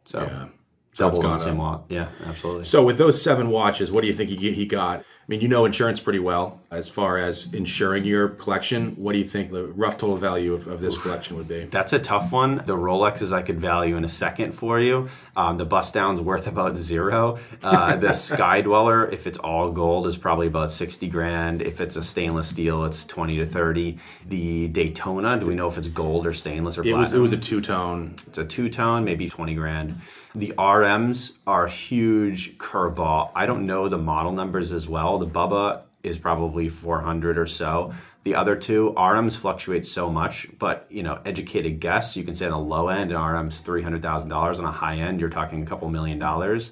So 0.10 0.50
So 0.92 1.08
it's 1.08 1.18
double 1.18 1.22
gone 1.22 1.38
the 1.38 1.44
same 1.44 1.60
up. 1.60 1.60
lot. 1.60 1.86
Yeah, 1.90 2.08
absolutely. 2.26 2.64
So 2.64 2.84
with 2.84 2.98
those 2.98 3.22
seven 3.22 3.50
watches, 3.50 3.92
what 3.92 4.02
do 4.02 4.08
you 4.08 4.14
think 4.14 4.32
he, 4.32 4.52
he 4.52 4.66
got? 4.66 5.06
I 5.30 5.34
mean, 5.34 5.42
you 5.42 5.48
know 5.48 5.66
insurance 5.66 6.00
pretty 6.00 6.18
well 6.18 6.60
as 6.72 6.90
far 6.90 7.20
as 7.20 7.54
insuring 7.54 8.04
your 8.04 8.30
collection. 8.30 8.96
What 8.96 9.14
do 9.14 9.20
you 9.20 9.26
think 9.26 9.52
the 9.52 9.68
rough 9.68 10.00
total 10.00 10.18
value 10.18 10.56
of, 10.56 10.66
of 10.66 10.82
this 10.82 10.98
collection 10.98 11.38
would 11.38 11.48
be? 11.48 11.66
That's 11.66 11.94
a 11.94 12.00
tough 12.00 12.32
one. 12.32 12.64
The 12.66 12.76
Rolexes 12.76 13.32
I 13.32 13.44
could 13.44 13.60
value 13.62 13.96
in 13.96 14.04
a 14.04 14.10
second 14.10 14.54
for 14.54 14.80
you. 14.80 15.08
Um, 15.38 15.58
the 15.58 15.66
bust 15.66 15.94
down's 15.94 16.20
worth 16.20 16.48
about 16.48 16.78
zero. 16.78 17.38
Uh, 17.62 17.96
the 17.98 18.14
Sky 18.30 18.62
Dweller, 18.62 19.08
if 19.08 19.28
it's 19.28 19.38
all 19.38 19.72
gold, 19.72 20.08
is 20.08 20.18
probably 20.18 20.48
about 20.48 20.72
sixty 20.72 21.08
grand. 21.08 21.62
If 21.62 21.80
it's 21.80 21.96
a 21.96 22.02
stainless 22.02 22.48
steel, 22.48 22.84
it's 22.86 23.06
twenty 23.06 23.38
to 23.38 23.46
thirty. 23.46 24.00
The 24.26 24.68
Daytona, 24.70 25.40
do 25.40 25.46
we 25.46 25.54
know 25.54 25.68
if 25.68 25.78
it's 25.78 25.90
gold 25.90 26.26
or 26.26 26.34
stainless 26.34 26.76
or 26.76 26.82
It 26.82 26.86
platinum? 26.86 27.02
was 27.02 27.14
it 27.14 27.20
was 27.20 27.34
a 27.34 27.38
two 27.38 27.62
tone. 27.62 28.16
It's 28.26 28.40
a 28.40 28.46
two 28.46 28.68
tone, 28.68 29.06
maybe 29.06 29.30
20 29.30 29.54
grand. 29.54 30.02
The 30.36 30.54
RMs 30.60 31.34
are 31.48 31.66
huge 31.68 32.58
curveball. 32.60 33.32
I 33.36 33.48
don't 33.48 33.66
know 33.66 33.90
the 33.90 33.98
model 33.98 34.32
numbers 34.32 34.72
as 34.72 34.88
well. 34.88 35.19
The 35.20 35.28
Bubba 35.28 35.84
is 36.04 36.18
probably 36.18 36.70
400 36.70 37.38
or 37.38 37.48
so. 37.48 37.94
The 38.24 38.36
other 38.36 38.56
two, 38.56 38.94
RMs 38.98 39.38
fluctuate 39.38 39.86
so 39.86 40.10
much, 40.10 40.48
but 40.60 40.86
you 40.90 41.04
know, 41.04 41.20
educated 41.26 41.80
guess, 41.80 42.16
you 42.18 42.24
can 42.24 42.36
say 42.36 42.46
on 42.46 42.52
the 42.52 42.58
low 42.60 42.90
end, 42.90 43.12
an 43.12 43.18
RM's 43.18 43.62
$300,000. 43.62 44.60
On 44.60 44.66
a 44.66 44.72
high 44.72 44.98
end, 44.98 45.20
you're 45.20 45.30
talking 45.30 45.64
a 45.64 45.66
couple 45.66 45.90
million 45.90 46.20
dollars. 46.20 46.72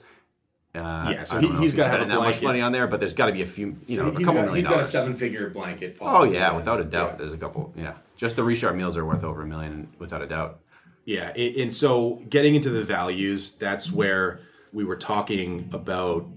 Uh, 0.75 1.09
Yeah, 1.11 1.23
so 1.23 1.39
he- 1.39 1.47
if 1.47 1.53
gotta 1.75 1.89
spending 1.89 2.09
that 2.09 2.19
much 2.19 2.41
money 2.41 2.61
on 2.61 2.71
there, 2.71 2.85
but 2.85 2.99
there's 2.99 3.13
got 3.13 3.27
to 3.27 3.31
be 3.31 3.41
a 3.41 3.45
few, 3.47 3.77
you 3.87 3.97
know, 3.97 4.07
a 4.07 4.11
couple 4.11 4.25
got, 4.25 4.33
million 4.35 4.55
he's 4.57 4.67
got 4.67 4.79
a 4.81 4.83
seven-figure 4.83 5.49
blanket 5.49 5.97
Oh 6.01 6.23
yeah, 6.23 6.51
without 6.55 6.79
a 6.79 6.83
doubt. 6.83 7.11
Yeah. 7.13 7.15
There's 7.17 7.33
a 7.33 7.37
couple. 7.37 7.73
Yeah, 7.75 7.93
just 8.15 8.35
the 8.35 8.43
Richard 8.43 8.73
Milles 8.75 8.95
are 8.95 9.05
worth 9.05 9.23
over 9.23 9.41
a 9.41 9.45
million, 9.47 9.87
without 9.97 10.21
a 10.21 10.27
doubt. 10.27 10.59
Yeah, 11.05 11.29
and 11.35 11.73
so 11.73 12.21
getting 12.29 12.53
into 12.55 12.69
the 12.69 12.83
values, 12.83 13.51
that's 13.53 13.91
where 13.91 14.41
we 14.73 14.83
were 14.83 14.97
talking 14.97 15.69
about 15.71 16.27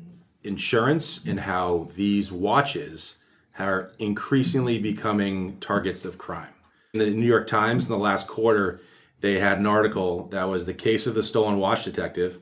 insurance 0.43 1.25
and 1.27 1.41
how 1.41 1.89
these 1.95 2.33
watches 2.33 3.19
are 3.59 3.91
increasingly 3.99 4.79
becoming 4.79 5.59
targets 5.59 6.05
of 6.05 6.19
crime. 6.19 6.55
In 6.93 7.01
the 7.01 7.11
New 7.11 7.27
York 7.27 7.47
Times 7.47 7.87
in 7.87 7.93
the 7.93 7.99
last 7.99 8.27
quarter, 8.27 8.81
they 9.21 9.39
had 9.39 9.59
an 9.59 9.67
article 9.67 10.27
that 10.29 10.49
was 10.49 10.67
the 10.67 10.75
case 10.75 11.07
of 11.07 11.15
the 11.15 11.23
stolen 11.23 11.59
watch 11.59 11.85
detective 11.85 12.39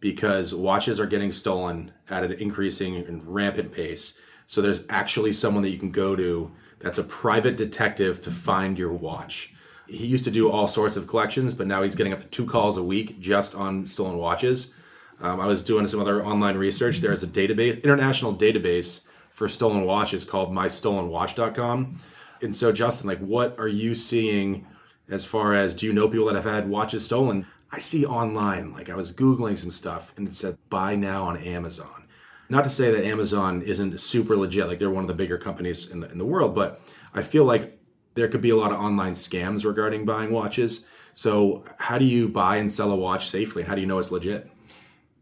because 0.00 0.54
watches 0.54 1.00
are 1.00 1.06
getting 1.06 1.32
stolen 1.32 1.92
at 2.10 2.24
an 2.24 2.32
increasing 2.32 2.96
and 2.96 3.22
rampant 3.24 3.72
pace. 3.72 4.18
So 4.46 4.60
there's 4.60 4.84
actually 4.88 5.32
someone 5.32 5.62
that 5.62 5.70
you 5.70 5.78
can 5.78 5.90
go 5.90 6.16
to 6.16 6.52
that's 6.80 6.98
a 6.98 7.04
private 7.04 7.56
detective 7.56 8.20
to 8.22 8.30
find 8.30 8.78
your 8.78 8.92
watch. 8.92 9.52
He 9.88 10.06
used 10.06 10.24
to 10.24 10.30
do 10.30 10.50
all 10.50 10.66
sorts 10.66 10.96
of 10.96 11.06
collections, 11.06 11.54
but 11.54 11.66
now 11.66 11.82
he's 11.82 11.94
getting 11.94 12.12
up 12.12 12.20
to 12.20 12.26
two 12.26 12.46
calls 12.46 12.76
a 12.76 12.82
week 12.82 13.20
just 13.20 13.54
on 13.54 13.86
stolen 13.86 14.18
watches. 14.18 14.72
Um, 15.20 15.40
I 15.40 15.46
was 15.46 15.62
doing 15.62 15.86
some 15.86 16.00
other 16.00 16.24
online 16.24 16.56
research. 16.56 16.98
There's 16.98 17.22
a 17.22 17.26
database, 17.26 17.82
international 17.82 18.34
database 18.34 19.00
for 19.30 19.48
stolen 19.48 19.84
watches 19.84 20.24
called 20.24 20.50
mystolenwatch.com. 20.52 21.96
And 22.42 22.54
so, 22.54 22.72
Justin, 22.72 23.08
like, 23.08 23.18
what 23.18 23.58
are 23.58 23.68
you 23.68 23.94
seeing 23.94 24.66
as 25.08 25.26
far 25.26 25.54
as 25.54 25.74
do 25.74 25.86
you 25.86 25.92
know 25.92 26.08
people 26.08 26.26
that 26.26 26.36
have 26.36 26.44
had 26.44 26.68
watches 26.68 27.04
stolen? 27.04 27.46
I 27.70 27.78
see 27.80 28.06
online, 28.06 28.72
like, 28.72 28.88
I 28.88 28.94
was 28.94 29.12
Googling 29.12 29.58
some 29.58 29.70
stuff 29.70 30.14
and 30.16 30.28
it 30.28 30.34
said 30.34 30.56
buy 30.70 30.96
now 30.96 31.24
on 31.24 31.36
Amazon. 31.36 32.06
Not 32.48 32.64
to 32.64 32.70
say 32.70 32.90
that 32.90 33.04
Amazon 33.04 33.60
isn't 33.62 34.00
super 34.00 34.36
legit, 34.36 34.68
like, 34.68 34.78
they're 34.78 34.88
one 34.88 35.04
of 35.04 35.08
the 35.08 35.14
bigger 35.14 35.36
companies 35.36 35.88
in 35.88 36.00
the, 36.00 36.10
in 36.10 36.18
the 36.18 36.24
world, 36.24 36.54
but 36.54 36.80
I 37.12 37.22
feel 37.22 37.44
like 37.44 37.78
there 38.14 38.28
could 38.28 38.40
be 38.40 38.50
a 38.50 38.56
lot 38.56 38.72
of 38.72 38.80
online 38.80 39.12
scams 39.12 39.64
regarding 39.64 40.06
buying 40.06 40.30
watches. 40.30 40.84
So, 41.12 41.64
how 41.78 41.98
do 41.98 42.04
you 42.04 42.28
buy 42.28 42.56
and 42.56 42.72
sell 42.72 42.90
a 42.90 42.96
watch 42.96 43.28
safely? 43.28 43.64
How 43.64 43.74
do 43.74 43.80
you 43.80 43.86
know 43.86 43.98
it's 43.98 44.10
legit? 44.10 44.50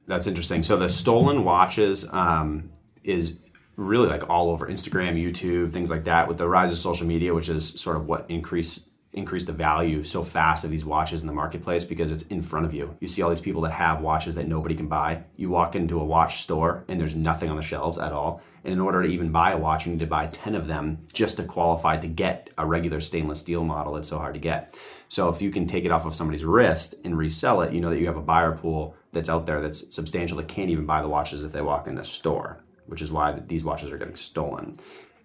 That's 0.07 0.27
interesting. 0.27 0.63
So 0.63 0.77
the 0.77 0.89
stolen 0.89 1.45
watches 1.45 2.07
um, 2.11 2.71
is 3.03 3.39
really 3.77 4.09
like 4.09 4.29
all 4.31 4.51
over 4.51 4.67
Instagram, 4.67 5.21
YouTube, 5.21 5.73
things 5.73 5.91
like 5.91 6.05
that. 6.05 6.29
With 6.29 6.39
the 6.39 6.49
rise 6.49 6.73
of 6.73 6.79
social 6.79 7.07
media, 7.07 7.35
which 7.35 7.49
is 7.49 7.69
sort 7.81 7.97
of 7.97 8.07
what 8.07 8.27
increased 8.29 8.89
increased 9.17 9.47
the 9.47 9.53
value 9.53 10.05
so 10.05 10.23
fast 10.23 10.63
of 10.63 10.71
these 10.71 10.85
watches 10.85 11.23
in 11.23 11.27
the 11.27 11.33
marketplace 11.33 11.85
because 11.85 12.13
it's 12.13 12.25
in 12.25 12.43
front 12.43 12.67
of 12.67 12.75
you. 12.75 12.95
You 13.01 13.09
see 13.09 13.23
all 13.23 13.31
these 13.31 13.41
people 13.41 13.63
that 13.63 13.73
have 13.73 14.03
watches 14.03 14.35
that 14.35 14.47
nobody 14.47 14.75
can 14.75 14.89
buy. 14.89 15.25
You 15.37 15.49
walk 15.49 15.75
into 15.75 15.99
a 15.99 16.05
watch 16.05 16.43
store 16.43 16.85
and 16.87 17.01
there's 17.01 17.17
nothing 17.17 17.49
on 17.49 17.57
the 17.57 17.63
shelves 17.63 17.97
at 17.99 18.13
all. 18.13 18.43
And 18.63 18.73
in 18.73 18.81
order 18.81 19.03
to 19.03 19.09
even 19.09 19.33
buy 19.33 19.53
a 19.53 19.57
watch, 19.57 19.87
you 19.87 19.93
need 19.93 20.01
to 20.01 20.07
buy 20.07 20.27
10 20.27 20.55
of 20.55 20.67
them 20.67 21.07
just 21.13 21.39
to 21.39 21.45
qualify 21.45 21.97
to 21.97 22.07
get 22.07 22.51
a 22.59 22.67
regular 22.67 23.01
stainless 23.01 23.41
steel 23.41 23.65
model. 23.65 23.97
It's 23.97 24.09
so 24.09 24.19
hard 24.19 24.35
to 24.35 24.41
get. 24.41 24.77
So 25.09 25.29
if 25.29 25.41
you 25.41 25.51
can 25.51 25.67
take 25.67 25.85
it 25.85 25.91
off 25.91 26.05
of 26.05 26.15
somebody's 26.15 26.45
wrist 26.45 26.97
and 27.05 27.17
resell 27.17 27.63
it, 27.63 27.73
you 27.73 27.81
know 27.81 27.91
that 27.91 28.01
you 28.01 28.07
have 28.07 28.17
a 28.17 28.23
buyer 28.23 28.53
pool 28.53 28.97
that's 29.17 29.31
out 29.31 29.47
there 29.47 29.63
that's 29.63 29.95
substantial 29.95 30.37
that 30.37 30.47
can't 30.47 30.69
even 30.69 30.85
buy 30.85 31.01
the 31.01 31.09
watches 31.09 31.43
if 31.43 31.51
they 31.51 31.63
walk 31.63 31.87
in 31.87 31.95
the 31.95 32.05
store, 32.05 32.59
which 32.85 33.01
is 33.01 33.11
why 33.11 33.33
these 33.33 33.65
watches 33.65 33.91
are 33.91 33.97
getting 33.97 34.15
stolen. 34.15 34.79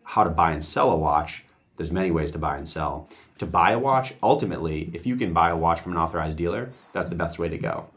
How 0.03 0.23
to 0.23 0.29
buy 0.29 0.53
and 0.53 0.63
sell 0.63 0.91
a 0.91 0.95
watch, 0.95 1.43
there's 1.75 1.91
many 1.91 2.09
ways 2.09 2.31
to 2.31 2.39
buy 2.39 2.55
and 2.55 2.67
sell. 2.67 3.09
To 3.39 3.45
buy 3.45 3.71
a 3.71 3.79
watch, 3.79 4.13
ultimately, 4.23 4.89
if 4.93 5.05
you 5.05 5.17
can 5.17 5.33
buy 5.33 5.49
a 5.49 5.57
watch 5.57 5.81
from 5.81 5.91
an 5.91 5.97
authorized 5.97 6.37
dealer, 6.37 6.71
that's 6.93 7.09
the 7.09 7.17
best 7.17 7.37
way 7.37 7.49
to 7.49 7.57
go. 7.57 7.87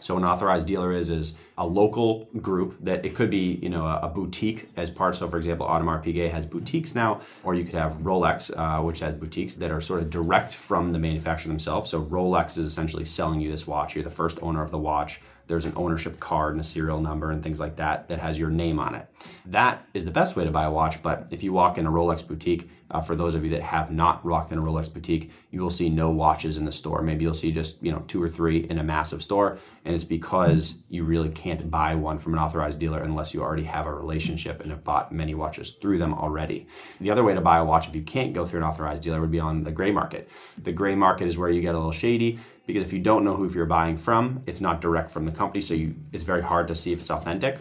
So 0.00 0.16
an 0.16 0.24
authorized 0.24 0.66
dealer 0.66 0.92
is 0.92 1.08
is 1.08 1.34
a 1.56 1.66
local 1.66 2.28
group 2.42 2.76
that 2.80 3.06
it 3.06 3.14
could 3.14 3.30
be 3.30 3.60
you 3.62 3.70
know 3.70 3.86
a, 3.86 4.00
a 4.02 4.08
boutique 4.08 4.68
as 4.76 4.90
part. 4.90 5.14
So 5.16 5.28
for 5.28 5.36
example, 5.36 5.66
Audemars 5.66 6.04
Piguet 6.04 6.32
has 6.32 6.46
boutiques 6.46 6.94
now, 6.94 7.20
or 7.44 7.54
you 7.54 7.64
could 7.64 7.76
have 7.76 7.92
Rolex, 7.98 8.50
uh, 8.56 8.82
which 8.82 9.00
has 9.00 9.14
boutiques 9.14 9.54
that 9.54 9.70
are 9.70 9.80
sort 9.80 10.00
of 10.00 10.10
direct 10.10 10.52
from 10.52 10.92
the 10.92 10.98
manufacturer 10.98 11.48
themselves. 11.48 11.90
So 11.90 12.02
Rolex 12.02 12.58
is 12.58 12.66
essentially 12.66 13.04
selling 13.04 13.40
you 13.40 13.50
this 13.50 13.66
watch. 13.68 13.94
You're 13.94 14.04
the 14.04 14.10
first 14.10 14.38
owner 14.42 14.62
of 14.62 14.72
the 14.72 14.78
watch. 14.78 15.20
There's 15.46 15.66
an 15.66 15.74
ownership 15.76 16.20
card 16.20 16.52
and 16.52 16.60
a 16.60 16.64
serial 16.64 17.00
number 17.00 17.30
and 17.30 17.42
things 17.42 17.60
like 17.60 17.76
that 17.76 18.08
that 18.08 18.18
has 18.18 18.38
your 18.38 18.50
name 18.50 18.78
on 18.78 18.94
it. 18.94 19.06
That 19.46 19.86
is 19.94 20.04
the 20.04 20.10
best 20.10 20.36
way 20.36 20.44
to 20.44 20.50
buy 20.50 20.64
a 20.64 20.70
watch. 20.70 21.02
But 21.02 21.28
if 21.30 21.42
you 21.42 21.52
walk 21.52 21.78
in 21.78 21.86
a 21.86 21.90
Rolex 21.90 22.26
boutique, 22.26 22.70
uh, 22.94 23.00
for 23.00 23.16
those 23.16 23.34
of 23.34 23.44
you 23.44 23.50
that 23.50 23.62
have 23.62 23.90
not 23.90 24.24
walked 24.24 24.52
in 24.52 24.58
a 24.58 24.62
Rolex 24.62 24.90
boutique, 24.90 25.32
you 25.50 25.60
will 25.60 25.68
see 25.68 25.90
no 25.90 26.10
watches 26.10 26.56
in 26.56 26.64
the 26.64 26.70
store. 26.70 27.02
Maybe 27.02 27.24
you'll 27.24 27.34
see 27.34 27.50
just 27.50 27.82
you 27.82 27.90
know 27.90 28.04
two 28.06 28.22
or 28.22 28.28
three 28.28 28.58
in 28.70 28.78
a 28.78 28.84
massive 28.84 29.20
store, 29.20 29.58
and 29.84 29.96
it's 29.96 30.04
because 30.04 30.76
you 30.88 31.02
really 31.02 31.28
can't 31.28 31.68
buy 31.68 31.96
one 31.96 32.20
from 32.20 32.34
an 32.34 32.38
authorized 32.38 32.78
dealer 32.78 33.02
unless 33.02 33.34
you 33.34 33.42
already 33.42 33.64
have 33.64 33.86
a 33.86 33.92
relationship 33.92 34.60
and 34.60 34.70
have 34.70 34.84
bought 34.84 35.10
many 35.10 35.34
watches 35.34 35.72
through 35.72 35.98
them 35.98 36.14
already. 36.14 36.68
The 37.00 37.10
other 37.10 37.24
way 37.24 37.34
to 37.34 37.40
buy 37.40 37.58
a 37.58 37.64
watch 37.64 37.88
if 37.88 37.96
you 37.96 38.02
can't 38.02 38.32
go 38.32 38.46
through 38.46 38.60
an 38.60 38.66
authorized 38.66 39.02
dealer 39.02 39.20
would 39.20 39.32
be 39.32 39.40
on 39.40 39.64
the 39.64 39.72
gray 39.72 39.90
market. 39.90 40.28
The 40.62 40.72
gray 40.72 40.94
market 40.94 41.26
is 41.26 41.36
where 41.36 41.50
you 41.50 41.60
get 41.60 41.74
a 41.74 41.78
little 41.78 41.90
shady 41.90 42.38
because 42.64 42.84
if 42.84 42.92
you 42.92 43.00
don't 43.00 43.24
know 43.24 43.34
who 43.34 43.50
you're 43.50 43.66
buying 43.66 43.96
from, 43.96 44.44
it's 44.46 44.60
not 44.60 44.80
direct 44.80 45.10
from 45.10 45.24
the 45.24 45.32
company, 45.32 45.60
so 45.60 45.74
you 45.74 45.96
it's 46.12 46.24
very 46.24 46.42
hard 46.42 46.68
to 46.68 46.76
see 46.76 46.92
if 46.92 47.00
it's 47.00 47.10
authentic 47.10 47.58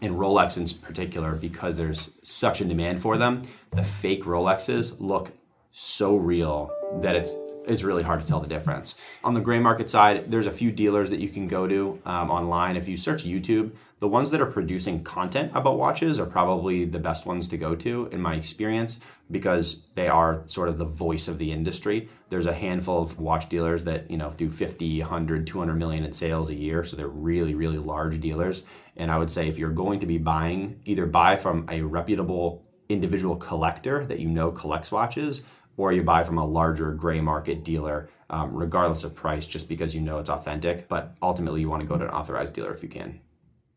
and 0.00 0.14
Rolex 0.14 0.56
in 0.56 0.78
particular, 0.78 1.32
because 1.32 1.76
there's 1.76 2.10
such 2.22 2.60
a 2.60 2.64
demand 2.64 3.00
for 3.00 3.18
them, 3.18 3.42
the 3.72 3.82
fake 3.82 4.24
Rolexes 4.24 4.94
look 4.98 5.32
so 5.72 6.16
real 6.16 6.70
that 7.00 7.14
it's 7.16 7.34
it's 7.66 7.82
really 7.82 8.02
hard 8.02 8.20
to 8.20 8.26
tell 8.26 8.40
the 8.40 8.48
difference. 8.48 8.94
On 9.22 9.34
the 9.34 9.40
gray 9.40 9.58
market 9.58 9.90
side, 9.90 10.30
there's 10.30 10.46
a 10.46 10.50
few 10.50 10.72
dealers 10.72 11.10
that 11.10 11.20
you 11.20 11.28
can 11.28 11.46
go 11.46 11.66
to 11.66 12.00
um, 12.06 12.30
online. 12.30 12.76
If 12.76 12.88
you 12.88 12.96
search 12.96 13.24
YouTube, 13.24 13.72
the 14.00 14.08
ones 14.08 14.30
that 14.30 14.40
are 14.40 14.46
producing 14.46 15.02
content 15.02 15.50
about 15.54 15.76
watches 15.76 16.20
are 16.20 16.26
probably 16.26 16.84
the 16.84 17.00
best 17.00 17.26
ones 17.26 17.48
to 17.48 17.56
go 17.56 17.74
to, 17.74 18.08
in 18.12 18.20
my 18.20 18.34
experience, 18.34 19.00
because 19.30 19.82
they 19.94 20.06
are 20.06 20.42
sort 20.46 20.68
of 20.68 20.78
the 20.78 20.84
voice 20.84 21.26
of 21.26 21.38
the 21.38 21.50
industry. 21.50 22.08
There's 22.28 22.46
a 22.46 22.54
handful 22.54 23.02
of 23.02 23.18
watch 23.18 23.48
dealers 23.48 23.84
that 23.84 24.08
you 24.10 24.16
know 24.16 24.32
do 24.36 24.48
50, 24.48 25.00
100, 25.00 25.46
200 25.46 25.74
million 25.74 26.04
in 26.04 26.12
sales 26.12 26.48
a 26.48 26.54
year, 26.54 26.84
so 26.84 26.96
they're 26.96 27.08
really, 27.08 27.54
really 27.54 27.78
large 27.78 28.20
dealers. 28.20 28.62
And 28.96 29.10
I 29.10 29.18
would 29.18 29.30
say 29.30 29.48
if 29.48 29.58
you're 29.58 29.70
going 29.70 30.00
to 30.00 30.06
be 30.06 30.18
buying, 30.18 30.80
either 30.84 31.06
buy 31.06 31.36
from 31.36 31.66
a 31.68 31.82
reputable 31.82 32.64
individual 32.88 33.36
collector 33.36 34.06
that 34.06 34.20
you 34.20 34.28
know 34.28 34.52
collects 34.52 34.92
watches, 34.92 35.42
or 35.76 35.92
you 35.92 36.02
buy 36.02 36.22
from 36.22 36.38
a 36.38 36.46
larger 36.46 36.92
gray 36.92 37.20
market 37.20 37.64
dealer, 37.64 38.08
um, 38.30 38.54
regardless 38.54 39.02
of 39.02 39.16
price, 39.16 39.44
just 39.44 39.68
because 39.68 39.92
you 39.92 40.00
know 40.00 40.20
it's 40.20 40.30
authentic. 40.30 40.86
But 40.86 41.16
ultimately, 41.20 41.60
you 41.60 41.68
want 41.68 41.82
to 41.82 41.88
go 41.88 41.98
to 41.98 42.04
an 42.04 42.10
authorized 42.10 42.54
dealer 42.54 42.72
if 42.72 42.84
you 42.84 42.88
can. 42.88 43.20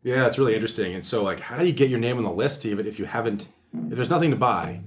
Yeah, 0.04 0.26
it's 0.26 0.40
really 0.40 0.56
interesting. 0.56 0.96
And 0.96 1.06
so, 1.06 1.24
like, 1.24 1.40
how 1.40 1.58
do 1.58 1.66
you 1.66 1.74
get 1.74 1.90
your 1.90 2.00
name 2.00 2.18
on 2.18 2.24
the 2.24 2.32
list, 2.32 2.66
even 2.66 2.88
if 2.88 2.98
you 2.98 3.06
haven't, 3.06 3.48
if 3.74 3.96
there's 3.96 4.10
nothing 4.10 4.32
to 4.32 4.36
buy, 4.36 4.82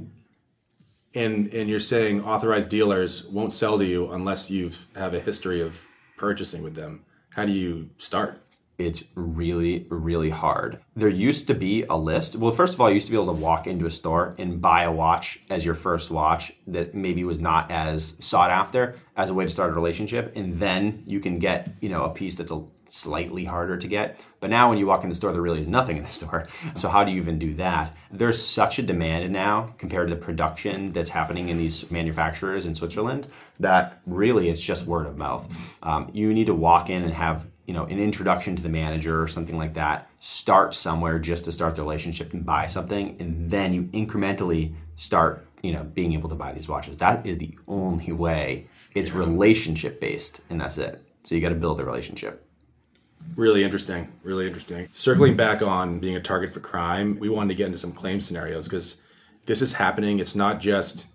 and 1.14 1.52
and 1.54 1.68
you're 1.68 1.80
saying 1.80 2.24
authorized 2.24 2.68
dealers 2.68 3.24
won't 3.26 3.52
sell 3.52 3.78
to 3.78 3.84
you 3.84 4.10
unless 4.10 4.50
you've 4.50 4.86
have 4.96 5.14
a 5.14 5.20
history 5.20 5.60
of 5.60 5.86
purchasing 6.16 6.62
with 6.62 6.74
them? 6.74 7.04
How 7.30 7.44
do 7.44 7.52
you 7.52 7.90
start? 7.96 8.44
it's 8.78 9.04
really, 9.14 9.86
really 9.88 10.30
hard. 10.30 10.80
There 10.96 11.08
used 11.08 11.46
to 11.46 11.54
be 11.54 11.84
a 11.84 11.96
list. 11.96 12.34
Well, 12.36 12.52
first 12.52 12.74
of 12.74 12.80
all, 12.80 12.88
you 12.88 12.94
used 12.94 13.06
to 13.06 13.12
be 13.12 13.16
able 13.16 13.34
to 13.34 13.40
walk 13.40 13.66
into 13.66 13.86
a 13.86 13.90
store 13.90 14.34
and 14.38 14.60
buy 14.60 14.82
a 14.82 14.92
watch 14.92 15.40
as 15.48 15.64
your 15.64 15.74
first 15.74 16.10
watch 16.10 16.52
that 16.66 16.94
maybe 16.94 17.24
was 17.24 17.40
not 17.40 17.70
as 17.70 18.16
sought 18.18 18.50
after 18.50 18.96
as 19.16 19.30
a 19.30 19.34
way 19.34 19.44
to 19.44 19.50
start 19.50 19.70
a 19.70 19.74
relationship. 19.74 20.32
And 20.34 20.58
then 20.58 21.02
you 21.06 21.20
can 21.20 21.38
get, 21.38 21.72
you 21.80 21.88
know, 21.88 22.04
a 22.04 22.10
piece 22.10 22.34
that's 22.34 22.50
a 22.50 22.62
slightly 22.94 23.44
harder 23.44 23.76
to 23.76 23.88
get. 23.88 24.20
But 24.38 24.50
now 24.50 24.68
when 24.68 24.78
you 24.78 24.86
walk 24.86 25.02
in 25.02 25.08
the 25.08 25.14
store, 25.14 25.32
there 25.32 25.42
really 25.42 25.62
is 25.62 25.68
nothing 25.68 25.96
in 25.96 26.04
the 26.04 26.08
store. 26.20 26.46
So 26.74 26.88
how 26.88 27.02
do 27.02 27.10
you 27.10 27.20
even 27.20 27.38
do 27.38 27.54
that? 27.54 27.96
There's 28.10 28.42
such 28.42 28.78
a 28.78 28.82
demand 28.82 29.32
now 29.32 29.74
compared 29.78 30.08
to 30.08 30.14
the 30.14 30.20
production 30.20 30.92
that's 30.92 31.10
happening 31.10 31.48
in 31.48 31.58
these 31.58 31.90
manufacturers 31.90 32.66
in 32.66 32.74
Switzerland 32.74 33.26
that 33.58 34.00
really 34.06 34.48
it's 34.48 34.60
just 34.60 34.86
word 34.86 35.06
of 35.06 35.18
mouth. 35.18 35.48
Um, 35.82 36.10
you 36.12 36.32
need 36.32 36.46
to 36.46 36.54
walk 36.54 36.88
in 36.88 37.02
and 37.02 37.12
have 37.12 37.46
you 37.66 37.74
know 37.74 37.84
an 37.84 37.98
introduction 37.98 38.54
to 38.56 38.62
the 38.62 38.68
manager 38.68 39.22
or 39.22 39.26
something 39.26 39.56
like 39.56 39.74
that 39.74 40.08
start 40.20 40.74
somewhere 40.74 41.18
just 41.18 41.46
to 41.46 41.52
start 41.52 41.74
the 41.76 41.82
relationship 41.82 42.34
and 42.34 42.44
buy 42.44 42.66
something 42.66 43.16
and 43.18 43.50
then 43.50 43.72
you 43.72 43.84
incrementally 43.84 44.74
start 44.96 45.46
you 45.62 45.72
know 45.72 45.82
being 45.82 46.12
able 46.12 46.28
to 46.28 46.34
buy 46.34 46.52
these 46.52 46.68
watches 46.68 46.98
that 46.98 47.24
is 47.26 47.38
the 47.38 47.56
only 47.66 48.12
way 48.12 48.66
it's 48.94 49.12
relationship 49.12 49.98
based 49.98 50.42
and 50.50 50.60
that's 50.60 50.76
it 50.76 51.02
so 51.22 51.34
you 51.34 51.40
got 51.40 51.48
to 51.48 51.54
build 51.54 51.80
a 51.80 51.84
relationship 51.86 52.43
Really 53.36 53.64
interesting. 53.64 54.12
Really 54.22 54.46
interesting. 54.46 54.88
Circling 54.92 55.36
back 55.36 55.62
on 55.62 55.98
being 55.98 56.16
a 56.16 56.20
target 56.20 56.52
for 56.52 56.60
crime, 56.60 57.18
we 57.18 57.28
wanted 57.28 57.48
to 57.48 57.54
get 57.54 57.66
into 57.66 57.78
some 57.78 57.92
claim 57.92 58.20
scenarios 58.20 58.68
because 58.68 58.96
this 59.46 59.62
is 59.62 59.74
happening. 59.74 60.18
It's 60.18 60.34
not 60.34 60.60
just 60.60 61.06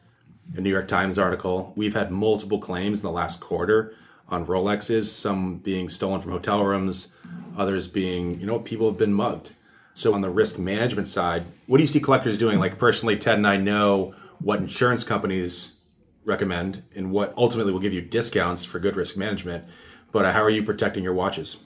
a 0.56 0.62
New 0.62 0.70
York 0.70 0.88
Times 0.88 1.18
article. 1.18 1.74
We've 1.75 1.94
had 1.94 2.12
multiple 2.12 2.60
claims 2.60 3.00
in 3.00 3.04
the 3.04 3.12
last 3.12 3.39
quarter 3.39 3.94
on 4.28 4.46
Rolexes, 4.46 5.06
some 5.06 5.58
being 5.58 5.89
stolen 5.89 6.22
from 6.22 6.32
hotel 6.32 6.63
rooms, 6.63 7.08
others 7.58 7.88
being, 7.88 8.39
you 8.39 8.46
know, 8.46 8.60
people 8.60 8.88
have 8.89 8.98
been 8.98 9.13
mugged. 9.13 9.51
So 9.94 10.13
on 10.13 10.22
the 10.22 10.30
risk 10.30 10.58
management 10.58 11.08
side, 11.08 11.46
what 11.68 11.78
do 11.78 11.84
you 11.84 11.88
see 11.88 12.00
collectors 12.00 12.38
doing? 12.38 12.60
Like 12.60 12.78
personally, 12.78 13.18
Ted 13.18 13.38
and 13.38 13.48
I 13.48 13.58
know 13.58 14.13
what 14.39 14.60
insurance 14.60 15.04
companies 15.04 15.80
recommend 16.25 16.84
and 16.96 17.12
what 17.12 17.34
ultimately 17.36 17.74
will 17.74 17.80
give 17.80 17.94
you 17.94 18.01
discounts 18.01 18.66
for 18.66 18.80
good 18.80 18.96
risk 18.96 19.18
management. 19.18 19.66
But 20.12 20.32
how 20.34 20.44
are 20.44 20.50
you 20.50 20.63
protecting 20.63 21.04
your 21.04 21.13
watches? 21.13 21.58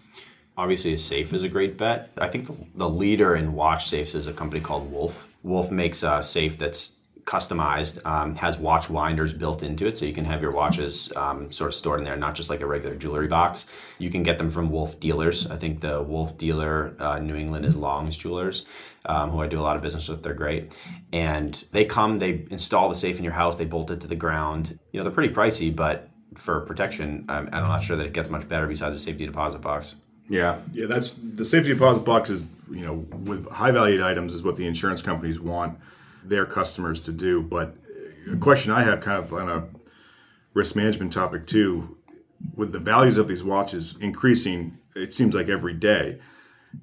Obviously, 0.57 0.93
a 0.93 0.99
safe 0.99 1.33
is 1.33 1.43
a 1.43 1.49
great 1.49 1.77
bet. 1.77 2.11
I 2.17 2.27
think 2.27 2.47
the, 2.47 2.55
the 2.75 2.89
leader 2.89 3.35
in 3.35 3.53
watch 3.53 3.87
safes 3.87 4.13
is 4.13 4.27
a 4.27 4.33
company 4.33 4.61
called 4.61 4.91
Wolf. 4.91 5.27
Wolf 5.41 5.71
makes 5.71 6.03
a 6.03 6.21
safe 6.21 6.57
that's 6.57 6.99
customized, 7.25 8.05
um, 8.05 8.35
has 8.35 8.57
watch 8.57 8.89
winders 8.89 9.33
built 9.33 9.63
into 9.63 9.87
it, 9.87 9.97
so 9.97 10.05
you 10.05 10.13
can 10.13 10.25
have 10.25 10.41
your 10.41 10.51
watches 10.51 11.11
um, 11.15 11.51
sort 11.51 11.69
of 11.69 11.75
stored 11.75 11.99
in 11.99 12.05
there, 12.05 12.17
not 12.17 12.35
just 12.35 12.49
like 12.49 12.61
a 12.61 12.65
regular 12.65 12.95
jewelry 12.95 13.27
box. 13.27 13.65
You 13.97 14.09
can 14.09 14.23
get 14.23 14.37
them 14.37 14.49
from 14.49 14.69
Wolf 14.69 14.99
dealers. 14.99 15.47
I 15.47 15.57
think 15.57 15.81
the 15.81 16.01
Wolf 16.01 16.37
dealer 16.37 16.95
uh, 16.99 17.19
New 17.19 17.35
England 17.35 17.65
is 17.65 17.75
Longs 17.75 18.17
Jewelers, 18.17 18.65
um, 19.05 19.31
who 19.31 19.41
I 19.41 19.47
do 19.47 19.59
a 19.59 19.63
lot 19.63 19.75
of 19.75 19.81
business 19.81 20.07
with. 20.07 20.21
They're 20.21 20.33
great, 20.33 20.73
and 21.11 21.63
they 21.71 21.85
come, 21.85 22.19
they 22.19 22.45
install 22.51 22.89
the 22.89 22.95
safe 22.95 23.17
in 23.17 23.23
your 23.23 23.33
house, 23.33 23.55
they 23.55 23.65
bolt 23.65 23.89
it 23.91 24.01
to 24.01 24.07
the 24.07 24.15
ground. 24.15 24.77
You 24.91 24.99
know, 24.99 25.03
they're 25.05 25.13
pretty 25.13 25.33
pricey, 25.33 25.73
but 25.75 26.09
for 26.35 26.61
protection, 26.61 27.25
I'm, 27.29 27.47
I'm 27.53 27.63
not 27.63 27.83
sure 27.83 27.95
that 27.95 28.05
it 28.05 28.13
gets 28.13 28.29
much 28.29 28.47
better 28.47 28.67
besides 28.67 28.95
a 28.95 28.99
safety 28.99 29.25
deposit 29.25 29.61
box. 29.61 29.95
Yeah, 30.33 30.61
yeah. 30.73 30.87
That's 30.87 31.11
the 31.11 31.45
safety 31.45 31.69
deposit 31.69 32.05
box 32.05 32.31
is 32.31 32.55
you 32.71 32.83
know 32.83 33.05
with 33.25 33.47
high 33.51 33.69
valued 33.69 34.01
items 34.01 34.33
is 34.33 34.41
what 34.41 34.55
the 34.55 34.65
insurance 34.65 35.03
companies 35.03 35.39
want 35.39 35.77
their 36.23 36.47
customers 36.47 36.99
to 37.01 37.11
do. 37.11 37.43
But 37.43 37.75
a 38.31 38.37
question 38.37 38.71
I 38.71 38.81
have, 38.81 38.99
kind 39.01 39.23
of 39.23 39.31
on 39.31 39.47
a 39.47 39.67
risk 40.55 40.75
management 40.75 41.13
topic 41.13 41.45
too, 41.45 41.99
with 42.55 42.71
the 42.71 42.79
values 42.79 43.17
of 43.17 43.27
these 43.27 43.43
watches 43.43 43.95
increasing, 44.01 44.79
it 44.95 45.13
seems 45.13 45.35
like 45.35 45.49
every 45.49 45.75
day. 45.75 46.19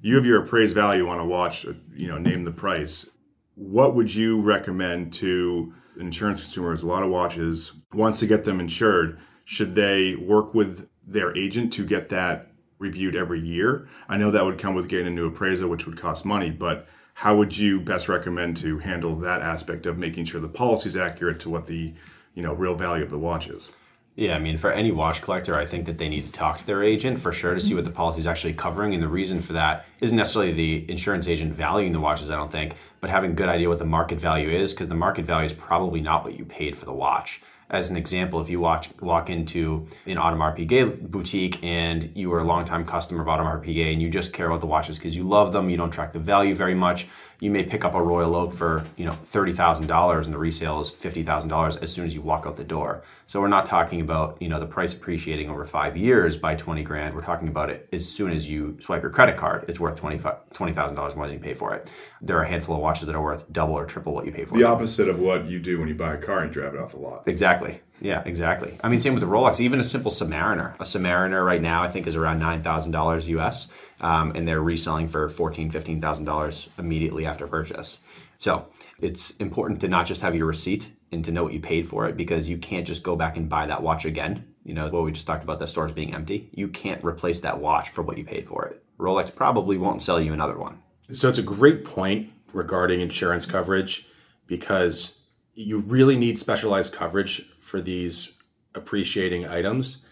You 0.01 0.15
have 0.15 0.25
your 0.25 0.41
appraised 0.41 0.73
value 0.73 1.09
on 1.09 1.19
a 1.19 1.25
watch, 1.25 1.65
uh, 1.65 1.73
you 1.93 2.07
know, 2.07 2.17
name 2.17 2.45
the 2.45 2.51
price. 2.51 3.09
What 3.55 3.95
would 3.95 4.15
you 4.15 4.39
recommend 4.39 5.11
to 5.15 5.73
insurance 5.99 6.39
consumers? 6.39 6.83
A 6.83 6.87
lot 6.87 7.03
of 7.03 7.09
watches, 7.09 7.73
once 7.93 8.21
to 8.21 8.27
get 8.27 8.45
them 8.45 8.61
insured, 8.61 9.19
should 9.43 9.75
they 9.75 10.15
work 10.15 10.53
with 10.53 10.87
their 11.05 11.35
agent 11.35 11.73
to 11.73 11.85
get 11.85 12.07
that 12.07 12.50
reviewed 12.81 13.15
every 13.15 13.39
year? 13.39 13.87
I 14.09 14.17
know 14.17 14.31
that 14.31 14.43
would 14.43 14.57
come 14.57 14.75
with 14.75 14.89
getting 14.89 15.07
a 15.07 15.11
new 15.11 15.27
appraisal, 15.27 15.69
which 15.69 15.85
would 15.85 15.97
cost 15.97 16.25
money, 16.25 16.49
but 16.49 16.87
how 17.13 17.35
would 17.37 17.57
you 17.57 17.79
best 17.79 18.09
recommend 18.09 18.57
to 18.57 18.79
handle 18.79 19.15
that 19.17 19.41
aspect 19.41 19.85
of 19.85 19.97
making 19.97 20.25
sure 20.25 20.41
the 20.41 20.49
policy 20.49 20.89
is 20.89 20.97
accurate 20.97 21.39
to 21.41 21.49
what 21.49 21.67
the 21.67 21.93
you 22.33 22.41
know 22.41 22.53
real 22.53 22.75
value 22.75 23.03
of 23.03 23.11
the 23.11 23.17
watch 23.17 23.47
is? 23.47 23.71
Yeah, 24.15 24.35
I 24.35 24.39
mean, 24.39 24.57
for 24.57 24.71
any 24.71 24.91
watch 24.91 25.21
collector, 25.21 25.55
I 25.55 25.65
think 25.65 25.85
that 25.85 25.97
they 25.97 26.09
need 26.09 26.25
to 26.25 26.31
talk 26.33 26.59
to 26.59 26.65
their 26.65 26.83
agent 26.83 27.19
for 27.19 27.31
sure 27.31 27.53
to 27.53 27.61
see 27.61 27.73
what 27.73 27.85
the 27.85 27.91
policy 27.91 28.19
is 28.19 28.27
actually 28.27 28.53
covering. 28.53 28.93
And 28.93 29.01
the 29.01 29.07
reason 29.07 29.39
for 29.39 29.53
that 29.53 29.85
isn't 30.01 30.17
necessarily 30.17 30.51
the 30.51 30.91
insurance 30.91 31.29
agent 31.29 31.55
valuing 31.55 31.93
the 31.93 31.99
watches, 31.99 32.29
I 32.29 32.35
don't 32.35 32.51
think, 32.51 32.75
but 32.99 33.09
having 33.09 33.31
a 33.31 33.33
good 33.33 33.47
idea 33.47 33.69
what 33.69 33.79
the 33.79 33.85
market 33.85 34.19
value 34.19 34.49
is, 34.49 34.73
because 34.73 34.89
the 34.89 34.95
market 34.95 35.23
value 35.25 35.45
is 35.45 35.53
probably 35.53 36.01
not 36.01 36.25
what 36.25 36.37
you 36.37 36.43
paid 36.43 36.77
for 36.77 36.83
the 36.83 36.93
watch 36.93 37.41
as 37.71 37.89
an 37.89 37.95
example, 37.95 38.41
if 38.41 38.49
you 38.49 38.59
watch, 38.59 38.89
walk 38.99 39.29
into 39.29 39.87
an 40.05 40.17
Audemars 40.17 40.57
Piguet 40.57 41.09
boutique 41.09 41.63
and 41.63 42.11
you 42.15 42.31
are 42.33 42.39
a 42.39 42.43
longtime 42.43 42.85
customer 42.85 43.21
of 43.21 43.27
Audemars 43.27 43.63
Piguet 43.65 43.93
and 43.93 44.01
you 44.01 44.09
just 44.09 44.33
care 44.33 44.47
about 44.47 44.59
the 44.59 44.67
watches 44.67 44.97
because 44.97 45.15
you 45.15 45.23
love 45.23 45.53
them, 45.53 45.69
you 45.69 45.77
don't 45.77 45.89
track 45.89 46.11
the 46.11 46.19
value 46.19 46.53
very 46.53 46.75
much, 46.75 47.07
you 47.41 47.49
may 47.49 47.63
pick 47.63 47.83
up 47.83 47.95
a 47.95 48.01
Royal 48.01 48.35
Oak 48.35 48.53
for 48.53 48.85
you 48.95 49.03
know 49.03 49.17
thirty 49.23 49.51
thousand 49.51 49.87
dollars 49.87 50.27
and 50.27 50.33
the 50.33 50.37
resale 50.37 50.79
is 50.79 50.89
fifty 50.89 51.23
thousand 51.23 51.49
dollars 51.49 51.75
as 51.75 51.91
soon 51.91 52.05
as 52.05 52.13
you 52.13 52.21
walk 52.21 52.45
out 52.45 52.55
the 52.55 52.63
door. 52.63 53.03
So 53.25 53.41
we're 53.41 53.47
not 53.47 53.65
talking 53.65 53.99
about 53.99 54.37
you 54.39 54.47
know 54.47 54.59
the 54.59 54.67
price 54.67 54.93
appreciating 54.93 55.49
over 55.49 55.65
five 55.65 55.97
years 55.97 56.37
by 56.37 56.55
twenty 56.55 56.83
grand. 56.83 57.15
We're 57.15 57.23
talking 57.23 57.47
about 57.47 57.71
it 57.71 57.89
as 57.91 58.07
soon 58.07 58.31
as 58.31 58.47
you 58.47 58.77
swipe 58.79 59.01
your 59.01 59.11
credit 59.11 59.37
card, 59.37 59.65
it's 59.67 59.79
worth 59.79 59.99
twenty 59.99 60.19
thousand 60.19 60.95
dollars 60.95 61.15
more 61.15 61.25
than 61.25 61.37
you 61.37 61.43
pay 61.43 61.55
for 61.55 61.73
it. 61.73 61.89
There 62.21 62.37
are 62.37 62.43
a 62.43 62.47
handful 62.47 62.75
of 62.75 62.81
watches 62.81 63.07
that 63.07 63.15
are 63.15 63.21
worth 63.21 63.51
double 63.51 63.73
or 63.73 63.85
triple 63.85 64.13
what 64.13 64.27
you 64.27 64.31
pay 64.31 64.45
for. 64.45 64.53
The 64.53 64.61
it. 64.61 64.65
opposite 64.65 65.09
of 65.09 65.19
what 65.19 65.45
you 65.45 65.59
do 65.59 65.79
when 65.79 65.87
you 65.87 65.95
buy 65.95 66.13
a 66.13 66.17
car 66.17 66.39
and 66.39 66.53
drive 66.53 66.75
it 66.75 66.79
off 66.79 66.91
the 66.91 66.99
lot. 66.99 67.23
Exactly. 67.27 67.81
Yeah, 67.99 68.23
exactly. 68.25 68.75
I 68.83 68.89
mean, 68.89 68.99
same 68.99 69.13
with 69.13 69.21
the 69.21 69.29
Rolex. 69.29 69.59
Even 69.59 69.79
a 69.79 69.83
simple 69.83 70.11
Submariner. 70.11 70.73
A 70.75 70.83
Submariner 70.83 71.45
right 71.45 71.61
now, 71.61 71.83
I 71.83 71.87
think, 71.87 72.07
is 72.07 72.15
around 72.15 72.39
nine 72.39 72.61
thousand 72.61 72.91
dollars 72.91 73.27
US 73.27 73.67
um, 74.01 74.31
and 74.35 74.47
they're 74.47 74.61
reselling 74.61 75.07
for 75.07 75.29
$14,000, 75.29 75.71
$15,000 75.71 76.67
immediately 76.77 77.25
after 77.25 77.47
purchase. 77.47 77.99
So 78.39 78.67
it's 78.99 79.31
important 79.37 79.79
to 79.81 79.87
not 79.87 80.07
just 80.07 80.21
have 80.21 80.35
your 80.35 80.47
receipt 80.47 80.91
and 81.11 81.23
to 81.23 81.31
know 81.31 81.43
what 81.43 81.53
you 81.53 81.59
paid 81.59 81.87
for 81.87 82.07
it 82.07 82.17
because 82.17 82.49
you 82.49 82.57
can't 82.57 82.87
just 82.87 83.03
go 83.03 83.15
back 83.15 83.37
and 83.37 83.47
buy 83.47 83.67
that 83.67 83.83
watch 83.83 84.03
again. 84.03 84.45
You 84.63 84.73
know, 84.73 84.89
what 84.89 85.03
we 85.03 85.11
just 85.11 85.27
talked 85.27 85.43
about 85.43 85.59
the 85.59 85.67
stores 85.67 85.91
being 85.91 86.13
empty. 86.13 86.49
You 86.51 86.67
can't 86.67 87.03
replace 87.05 87.39
that 87.41 87.59
watch 87.59 87.89
for 87.89 88.01
what 88.01 88.17
you 88.17 88.23
paid 88.23 88.47
for 88.47 88.65
it. 88.65 88.83
Rolex 88.99 89.33
probably 89.33 89.77
won't 89.77 90.01
sell 90.01 90.19
you 90.19 90.33
another 90.33 90.57
one. 90.57 90.81
So 91.11 91.29
it's 91.29 91.37
a 91.37 91.43
great 91.43 91.83
point 91.83 92.31
regarding 92.53 93.01
insurance 93.01 93.45
coverage 93.45 94.07
because 94.47 95.27
you 95.53 95.79
really 95.79 96.15
need 96.15 96.39
specialized 96.39 96.93
coverage 96.93 97.47
for 97.59 97.81
these 97.81 98.39
appreciating 98.73 99.45
items 99.45 100.03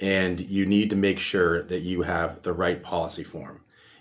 and 0.00 0.40
you 0.40 0.66
need 0.66 0.90
to 0.90 0.96
make 0.96 1.18
sure 1.18 1.62
that 1.64 1.80
you 1.80 2.02
have 2.02 2.42
the 2.42 2.52
right 2.52 2.82
policy 2.82 3.24
form. 3.24 3.60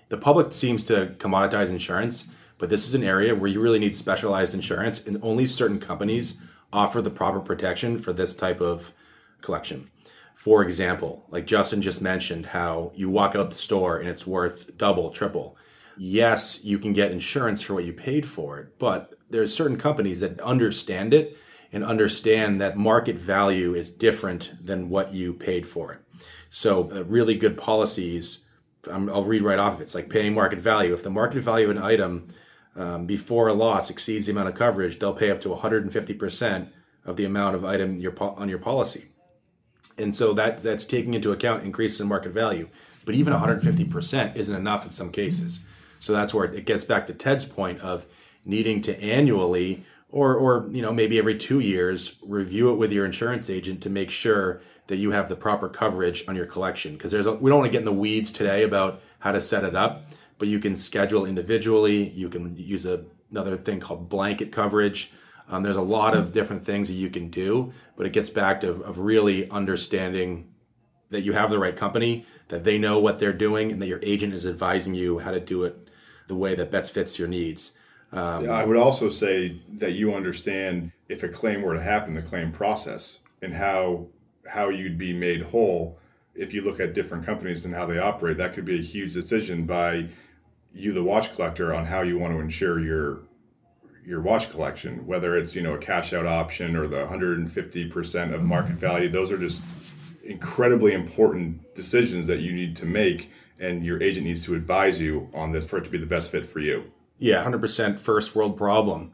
The 0.09 0.17
public 0.17 0.53
seems 0.53 0.83
to 0.85 1.15
commoditize 1.17 1.69
insurance, 1.69 2.27
but 2.57 2.69
this 2.69 2.87
is 2.87 2.93
an 2.93 3.03
area 3.03 3.35
where 3.35 3.49
you 3.49 3.59
really 3.59 3.79
need 3.79 3.95
specialized 3.95 4.53
insurance, 4.53 5.05
and 5.05 5.19
only 5.21 5.45
certain 5.45 5.79
companies 5.79 6.37
offer 6.71 7.01
the 7.01 7.09
proper 7.09 7.39
protection 7.39 7.97
for 7.99 8.13
this 8.13 8.33
type 8.33 8.61
of 8.61 8.93
collection. 9.41 9.89
For 10.35 10.61
example, 10.61 11.25
like 11.29 11.47
Justin 11.47 11.81
just 11.81 12.01
mentioned, 12.01 12.47
how 12.47 12.91
you 12.95 13.09
walk 13.09 13.35
out 13.35 13.49
the 13.49 13.55
store 13.55 13.97
and 13.97 14.07
it's 14.07 14.27
worth 14.27 14.77
double, 14.77 15.09
triple. 15.09 15.57
Yes, 15.97 16.63
you 16.63 16.77
can 16.77 16.93
get 16.93 17.11
insurance 17.11 17.63
for 17.63 17.73
what 17.73 17.85
you 17.85 17.93
paid 17.93 18.27
for 18.27 18.59
it, 18.59 18.77
but 18.77 19.13
there's 19.29 19.53
certain 19.53 19.77
companies 19.77 20.19
that 20.19 20.39
understand 20.41 21.13
it 21.13 21.35
and 21.71 21.83
understand 21.83 22.61
that 22.61 22.77
market 22.77 23.17
value 23.17 23.73
is 23.73 23.91
different 23.91 24.53
than 24.65 24.89
what 24.89 25.13
you 25.13 25.33
paid 25.33 25.67
for 25.67 25.93
it. 25.93 25.99
So, 26.49 26.91
uh, 26.91 27.03
really 27.03 27.35
good 27.35 27.57
policies. 27.57 28.45
i 28.91 28.97
will 28.97 29.25
read 29.25 29.41
right 29.41 29.59
off 29.59 29.75
of 29.75 29.81
it. 29.81 29.83
It's 29.83 29.95
like 29.95 30.09
paying 30.09 30.33
market 30.33 30.59
value. 30.59 30.93
If 30.93 31.03
the 31.03 31.09
market 31.09 31.41
value 31.41 31.69
of 31.69 31.75
an 31.75 31.83
item 31.83 32.29
um, 32.75 33.05
before 33.05 33.47
a 33.47 33.53
loss 33.53 33.89
exceeds 33.89 34.27
the 34.27 34.31
amount 34.31 34.49
of 34.49 34.55
coverage, 34.55 34.99
they'll 34.99 35.13
pay 35.13 35.31
up 35.31 35.41
to 35.41 35.49
150% 35.49 36.69
of 37.05 37.17
the 37.17 37.25
amount 37.25 37.55
of 37.55 37.65
item 37.65 37.97
your, 37.97 38.13
on 38.21 38.49
your 38.49 38.59
policy. 38.59 39.05
And 39.97 40.15
so 40.15 40.33
that 40.33 40.59
that's 40.59 40.85
taking 40.85 41.13
into 41.13 41.31
account 41.31 41.63
increases 41.63 42.01
in 42.01 42.07
market 42.07 42.31
value. 42.31 42.69
But 43.05 43.15
even 43.15 43.33
150% 43.33 44.35
isn't 44.35 44.55
enough 44.55 44.83
in 44.85 44.91
some 44.91 45.11
cases. 45.11 45.61
So 45.99 46.13
that's 46.13 46.33
where 46.33 46.45
it 46.45 46.65
gets 46.65 46.83
back 46.83 47.07
to 47.07 47.13
Ted's 47.13 47.45
point 47.45 47.79
of 47.79 48.05
needing 48.45 48.81
to 48.81 49.01
annually 49.01 49.83
or 50.09 50.35
or 50.35 50.67
you 50.71 50.81
know 50.81 50.93
maybe 50.93 51.17
every 51.17 51.37
2 51.37 51.59
years 51.59 52.17
review 52.23 52.71
it 52.71 52.75
with 52.75 52.91
your 52.91 53.05
insurance 53.05 53.49
agent 53.49 53.81
to 53.81 53.89
make 53.89 54.09
sure 54.09 54.61
that 54.87 54.97
you 54.97 55.11
have 55.11 55.27
the 55.27 55.35
proper 55.35 55.67
coverage 55.67 56.23
on 56.27 56.35
your 56.35 56.45
collection. 56.45 56.93
Because 56.93 57.11
there's 57.11 57.25
a, 57.25 57.33
we 57.33 57.49
don't 57.49 57.59
want 57.59 57.71
to 57.71 57.71
get 57.71 57.79
in 57.79 57.85
the 57.85 57.91
weeds 57.91 58.31
today 58.31 58.63
about 58.63 59.01
how 59.19 59.31
to 59.31 59.41
set 59.41 59.63
it 59.63 59.75
up 59.75 60.05
but 60.39 60.47
you 60.47 60.59
can 60.59 60.75
schedule 60.75 61.25
individually. 61.25 62.09
You 62.09 62.29
can 62.29 62.55
use 62.57 62.85
a, 62.85 63.03
another 63.31 63.57
thing 63.57 63.79
called 63.79 64.09
blanket 64.09 64.51
coverage. 64.51 65.11
Um, 65.49 65.63
there's 65.63 65.77
a 65.77 65.81
lot 65.81 66.15
of 66.15 66.33
different 66.33 66.63
things 66.63 66.89
that 66.89 66.95
you 66.95 67.09
can 67.09 67.29
do 67.29 67.71
but 67.95 68.05
it 68.05 68.13
gets 68.13 68.29
back 68.29 68.61
to 68.61 68.69
of 68.69 68.99
really 68.99 69.49
understanding 69.49 70.49
that 71.09 71.21
you 71.21 71.31
have 71.31 71.49
the 71.49 71.57
right 71.57 71.75
company 71.75 72.25
that 72.49 72.65
they 72.65 72.77
know 72.77 72.99
what 72.99 73.17
they're 73.17 73.31
doing 73.31 73.71
and 73.71 73.81
that 73.81 73.87
your 73.87 74.01
agent 74.03 74.33
is 74.33 74.45
advising 74.45 74.93
you 74.93 75.19
how 75.19 75.31
to 75.31 75.39
do 75.39 75.63
it 75.63 75.89
the 76.27 76.35
way 76.35 76.53
that 76.53 76.69
best 76.69 76.93
fits 76.93 77.17
your 77.17 77.29
needs 77.29 77.71
um, 78.11 78.45
yeah, 78.45 78.51
I 78.51 78.63
would 78.63 78.77
also 78.77 79.09
say 79.09 79.59
that 79.73 79.93
you 79.93 80.13
understand 80.13 80.91
if 81.09 81.23
a 81.23 81.27
claim 81.27 81.61
were 81.61 81.73
to 81.73 81.81
happen, 81.81 82.13
the 82.13 82.21
claim 82.21 82.51
process 82.51 83.19
and 83.41 83.53
how 83.53 84.07
how 84.49 84.69
you'd 84.69 84.97
be 84.97 85.13
made 85.13 85.41
whole. 85.41 85.99
If 86.33 86.53
you 86.53 86.61
look 86.61 86.79
at 86.79 86.93
different 86.93 87.25
companies 87.25 87.65
and 87.65 87.73
how 87.73 87.85
they 87.85 87.97
operate, 87.97 88.37
that 88.37 88.53
could 88.53 88.63
be 88.63 88.79
a 88.79 88.81
huge 88.81 89.13
decision 89.13 89.65
by 89.65 90.07
you, 90.73 90.93
the 90.93 91.03
watch 91.03 91.33
collector, 91.33 91.73
on 91.73 91.85
how 91.85 92.01
you 92.03 92.17
want 92.17 92.33
to 92.33 92.39
insure 92.39 92.79
your 92.79 93.23
your 94.05 94.21
watch 94.21 94.49
collection. 94.51 95.05
Whether 95.05 95.35
it's 95.35 95.53
you 95.53 95.61
know 95.61 95.73
a 95.73 95.79
cash 95.79 96.13
out 96.13 96.25
option 96.25 96.77
or 96.77 96.87
the 96.87 96.99
150 96.99 97.89
percent 97.89 98.33
of 98.33 98.41
market 98.41 98.75
value, 98.75 99.09
those 99.09 99.33
are 99.33 99.37
just 99.37 99.63
incredibly 100.23 100.93
important 100.93 101.73
decisions 101.75 102.27
that 102.27 102.39
you 102.39 102.53
need 102.53 102.75
to 102.77 102.85
make, 102.85 103.31
and 103.59 103.85
your 103.85 104.01
agent 104.01 104.25
needs 104.25 104.45
to 104.45 104.55
advise 104.55 105.01
you 105.01 105.29
on 105.33 105.51
this 105.51 105.67
for 105.67 105.77
it 105.77 105.83
to 105.83 105.89
be 105.89 105.97
the 105.97 106.05
best 106.05 106.31
fit 106.31 106.45
for 106.45 106.59
you 106.59 106.89
yeah, 107.19 107.43
100% 107.43 107.99
first 107.99 108.35
world 108.35 108.57
problem 108.57 109.11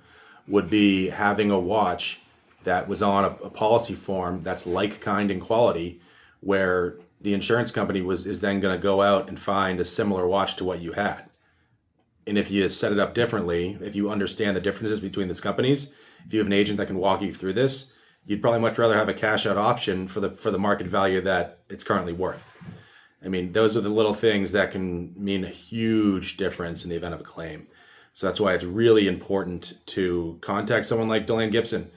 would 0.48 0.70
be 0.70 1.10
having 1.10 1.52
a 1.52 1.60
watch 1.60 2.20
that 2.64 2.88
was 2.88 3.02
on 3.02 3.26
a, 3.26 3.30
a, 3.44 3.50
policy 3.50 3.94
form 3.94 4.42
that's 4.42 4.66
like 4.66 5.02
kind 5.02 5.32
and 5.32 5.42
quality 5.42 6.02
where 6.42 6.98
the 7.22 7.34
insurance 7.34 7.72
company 7.72 8.02
was 8.02 8.26
is 8.26 8.42
then 8.42 8.60
going 8.60 8.76
to 8.76 8.82
go 8.82 9.02
out 9.02 9.28
and 9.30 9.40
find 9.40 9.80
a 9.80 9.86
similar 9.86 10.28
watch 10.28 10.56
to 10.58 10.66
what 10.66 10.82
you 10.82 10.94
had. 10.94 11.30
And 12.26 12.38
if 12.38 12.52
you 12.52 12.68
set 12.70 12.92
it 12.92 13.00
up 13.00 13.14
differently, 13.14 13.78
if 13.82 13.96
you 13.96 14.10
understand 14.10 14.56
the 14.56 14.62
differences 14.62 15.00
between 15.00 15.28
these 15.28 15.42
companies, 15.42 15.92
if 16.26 16.34
you 16.34 16.40
have 16.40 16.48
an 16.48 16.54
agent 16.54 16.78
that 16.78 16.88
can 16.88 16.98
walk 16.98 17.22
you 17.22 17.34
through 17.34 17.54
this, 17.54 17.94
you'd 18.26 18.42
probably 18.42 18.62
much 18.62 18.78
rather 18.78 18.98
have 18.98 19.10
a 19.10 19.14
cash 19.14 19.46
out 19.46 19.58
option 19.58 20.08
for 20.08 20.22
the 20.22 20.30
for 20.30 20.52
the 20.52 20.60
market 20.60 20.88
value 20.88 21.22
that 21.22 21.60
it's 21.70 21.84
currently 21.84 22.14
worth. 22.14 22.56
I 23.24 23.30
mean, 23.30 23.54
those 23.54 23.78
are 23.78 23.82
the 23.82 23.90
little 23.90 24.14
things 24.14 24.52
that 24.52 24.72
can 24.72 25.14
mean 25.18 25.46
a 25.46 25.50
huge 25.50 26.38
difference 26.38 26.84
in 26.84 26.90
the 26.90 26.96
event 26.96 27.14
of 27.14 27.22
a 27.22 27.24
claim. 27.24 27.68
So 28.14 28.28
that's 28.28 28.40
why 28.40 28.54
it's 28.54 28.64
really 28.64 29.08
important 29.08 29.74
to 29.88 30.38
contact 30.42 30.86
someone 30.86 31.10
like 31.10 31.28
DeLand 31.28 31.52
Gibson. 31.52 31.92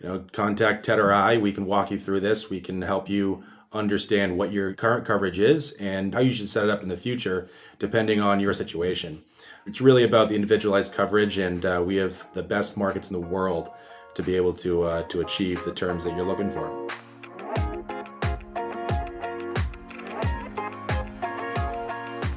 You 0.00 0.08
know, 0.08 0.24
contact 0.32 0.84
Ted 0.84 0.98
or 0.98 1.12
I. 1.12 1.36
We 1.36 1.52
can 1.52 1.66
walk 1.66 1.90
you 1.90 1.98
through 1.98 2.20
this. 2.20 2.50
We 2.50 2.60
can 2.60 2.82
help 2.82 3.08
you 3.08 3.44
understand 3.72 4.36
what 4.36 4.52
your 4.52 4.74
current 4.74 5.04
coverage 5.06 5.38
is 5.38 5.72
and 5.72 6.12
how 6.12 6.20
you 6.20 6.32
should 6.32 6.48
set 6.48 6.64
it 6.64 6.70
up 6.70 6.82
in 6.82 6.88
the 6.88 6.96
future, 6.96 7.48
depending 7.78 8.20
on 8.20 8.40
your 8.40 8.52
situation. 8.52 9.22
It's 9.66 9.80
really 9.80 10.02
about 10.02 10.28
the 10.28 10.34
individualized 10.34 10.92
coverage, 10.92 11.38
and 11.38 11.64
uh, 11.64 11.82
we 11.84 11.96
have 11.96 12.26
the 12.34 12.42
best 12.42 12.76
markets 12.76 13.10
in 13.10 13.20
the 13.20 13.26
world 13.26 13.70
to 14.14 14.22
be 14.22 14.34
able 14.34 14.54
to 14.54 14.82
uh, 14.82 15.02
to 15.04 15.20
achieve 15.20 15.64
the 15.64 15.72
terms 15.72 16.04
that 16.04 16.16
you're 16.16 16.26
looking 16.26 16.50
for. 16.50 16.88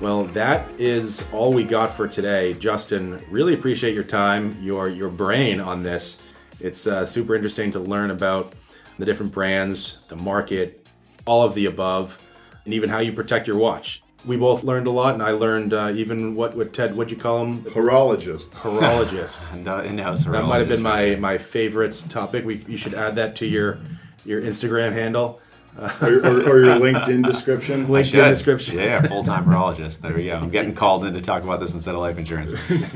Well, 0.03 0.25
that 0.25 0.69
is 0.81 1.25
all 1.31 1.53
we 1.53 1.63
got 1.63 1.89
for 1.89 2.09
today. 2.09 2.55
Justin, 2.55 3.23
really 3.29 3.53
appreciate 3.53 3.93
your 3.93 4.03
time, 4.03 4.61
your 4.61 4.89
your 4.89 5.07
brain 5.07 5.61
on 5.61 5.81
this. 5.81 6.21
It's 6.59 6.85
uh, 6.85 7.05
super 7.05 7.35
interesting 7.35 7.71
to 7.71 7.79
learn 7.79 8.11
about 8.11 8.51
the 8.99 9.05
different 9.05 9.31
brands, 9.31 9.99
the 10.09 10.17
market, 10.17 10.89
all 11.25 11.43
of 11.43 11.53
the 11.53 11.67
above, 11.67 12.21
and 12.65 12.73
even 12.73 12.89
how 12.89 12.99
you 12.99 13.13
protect 13.13 13.47
your 13.47 13.57
watch. 13.57 14.03
We 14.25 14.35
both 14.35 14.65
learned 14.65 14.87
a 14.87 14.91
lot, 14.91 15.13
and 15.13 15.23
I 15.23 15.31
learned 15.31 15.73
uh, 15.73 15.93
even 15.95 16.35
what, 16.35 16.53
what 16.57 16.73
Ted, 16.73 16.97
what'd 16.97 17.09
you 17.09 17.15
call 17.15 17.45
him? 17.45 17.63
Horologist. 17.63 18.49
Horologist. 18.55 19.53
And 19.53 19.69
uh, 19.69 19.83
in-house 19.83 20.25
horologist. 20.25 20.31
that 20.33 20.43
might 20.43 20.59
have 20.59 20.67
been 20.67 20.81
my, 20.81 21.15
my 21.15 21.37
favorite 21.37 22.05
topic. 22.09 22.43
We, 22.43 22.65
you 22.67 22.75
should 22.75 22.93
add 22.93 23.15
that 23.15 23.37
to 23.37 23.45
your 23.45 23.79
your 24.25 24.41
Instagram 24.41 24.91
handle. 24.91 25.39
Or, 25.77 26.13
or, 26.19 26.49
or 26.49 26.59
your 26.59 26.75
LinkedIn 26.75 27.25
description. 27.25 27.87
LinkedIn 27.87 28.29
description. 28.29 28.77
Yeah, 28.77 29.01
full 29.01 29.23
time 29.23 29.45
horologist. 29.45 30.01
There 30.01 30.13
we 30.13 30.25
go. 30.25 30.35
I'm 30.35 30.49
getting 30.49 30.73
called 30.73 31.05
in 31.05 31.13
to 31.13 31.21
talk 31.21 31.43
about 31.43 31.59
this 31.59 31.73
instead 31.73 31.95
of 31.95 32.01
life 32.01 32.17
insurance. 32.17 32.53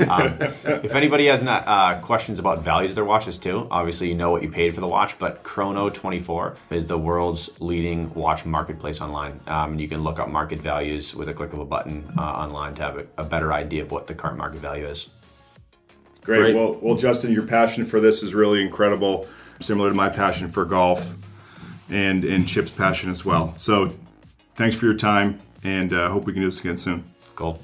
Um, 0.08 0.38
if 0.84 0.96
anybody 0.96 1.26
has 1.26 1.44
not, 1.44 1.64
uh, 1.68 2.00
questions 2.00 2.40
about 2.40 2.60
values 2.64 2.92
of 2.92 2.96
their 2.96 3.06
watches 3.06 3.38
too, 3.38 3.68
obviously 3.72 4.08
you 4.08 4.16
know 4.16 4.32
what 4.32 4.44
you 4.44 4.50
paid 4.50 4.74
for 4.74 4.82
the 4.82 4.88
watch, 4.88 5.18
but 5.20 5.44
Chrono24 5.44 6.56
is 6.72 6.86
the 6.86 6.98
world's 6.98 7.50
leading 7.60 8.14
watch 8.14 8.46
marketplace 8.46 9.02
online. 9.02 9.40
Um, 9.48 9.72
and 9.72 9.82
you 9.82 9.88
can 9.88 10.04
look 10.04 10.20
up 10.20 10.30
market 10.30 10.60
values 10.60 11.16
with 11.16 11.30
a 11.30 11.34
click 11.34 11.54
of 11.54 11.60
a 11.60 11.66
button 11.66 12.08
uh, 12.18 12.22
online 12.22 12.76
to 12.76 12.82
have 12.82 12.98
a, 12.98 13.08
a 13.18 13.24
better 13.24 13.54
idea 13.54 13.84
of 13.84 13.92
what 13.92 14.08
the 14.08 14.14
current 14.14 14.38
market 14.38 14.60
value 14.60 14.86
is. 14.86 15.08
Great. 16.22 16.40
Great. 16.40 16.56
Well, 16.56 16.78
well, 16.82 16.96
Justin, 16.96 17.32
your 17.32 17.48
passion 17.48 17.86
for 17.86 18.00
this 18.00 18.22
is 18.22 18.36
really 18.36 18.62
incredible. 18.62 19.28
Similar 19.62 19.90
to 19.90 19.96
my 19.96 20.10
passion 20.10 20.50
for 20.50 20.66
golf, 20.66 21.16
and 21.90 22.24
and 22.24 22.48
Chip's 22.48 22.72
passion 22.72 23.10
as 23.10 23.26
well. 23.26 23.54
So, 23.58 23.94
thanks 24.56 24.76
for 24.76 24.86
your 24.86 24.96
time, 24.96 25.40
and 25.64 25.94
uh, 25.94 26.10
hope 26.10 26.26
we 26.26 26.34
can 26.34 26.42
do 26.42 26.48
this 26.48 26.60
again 26.60 26.78
soon. 26.78 27.04
Cool. 27.36 27.62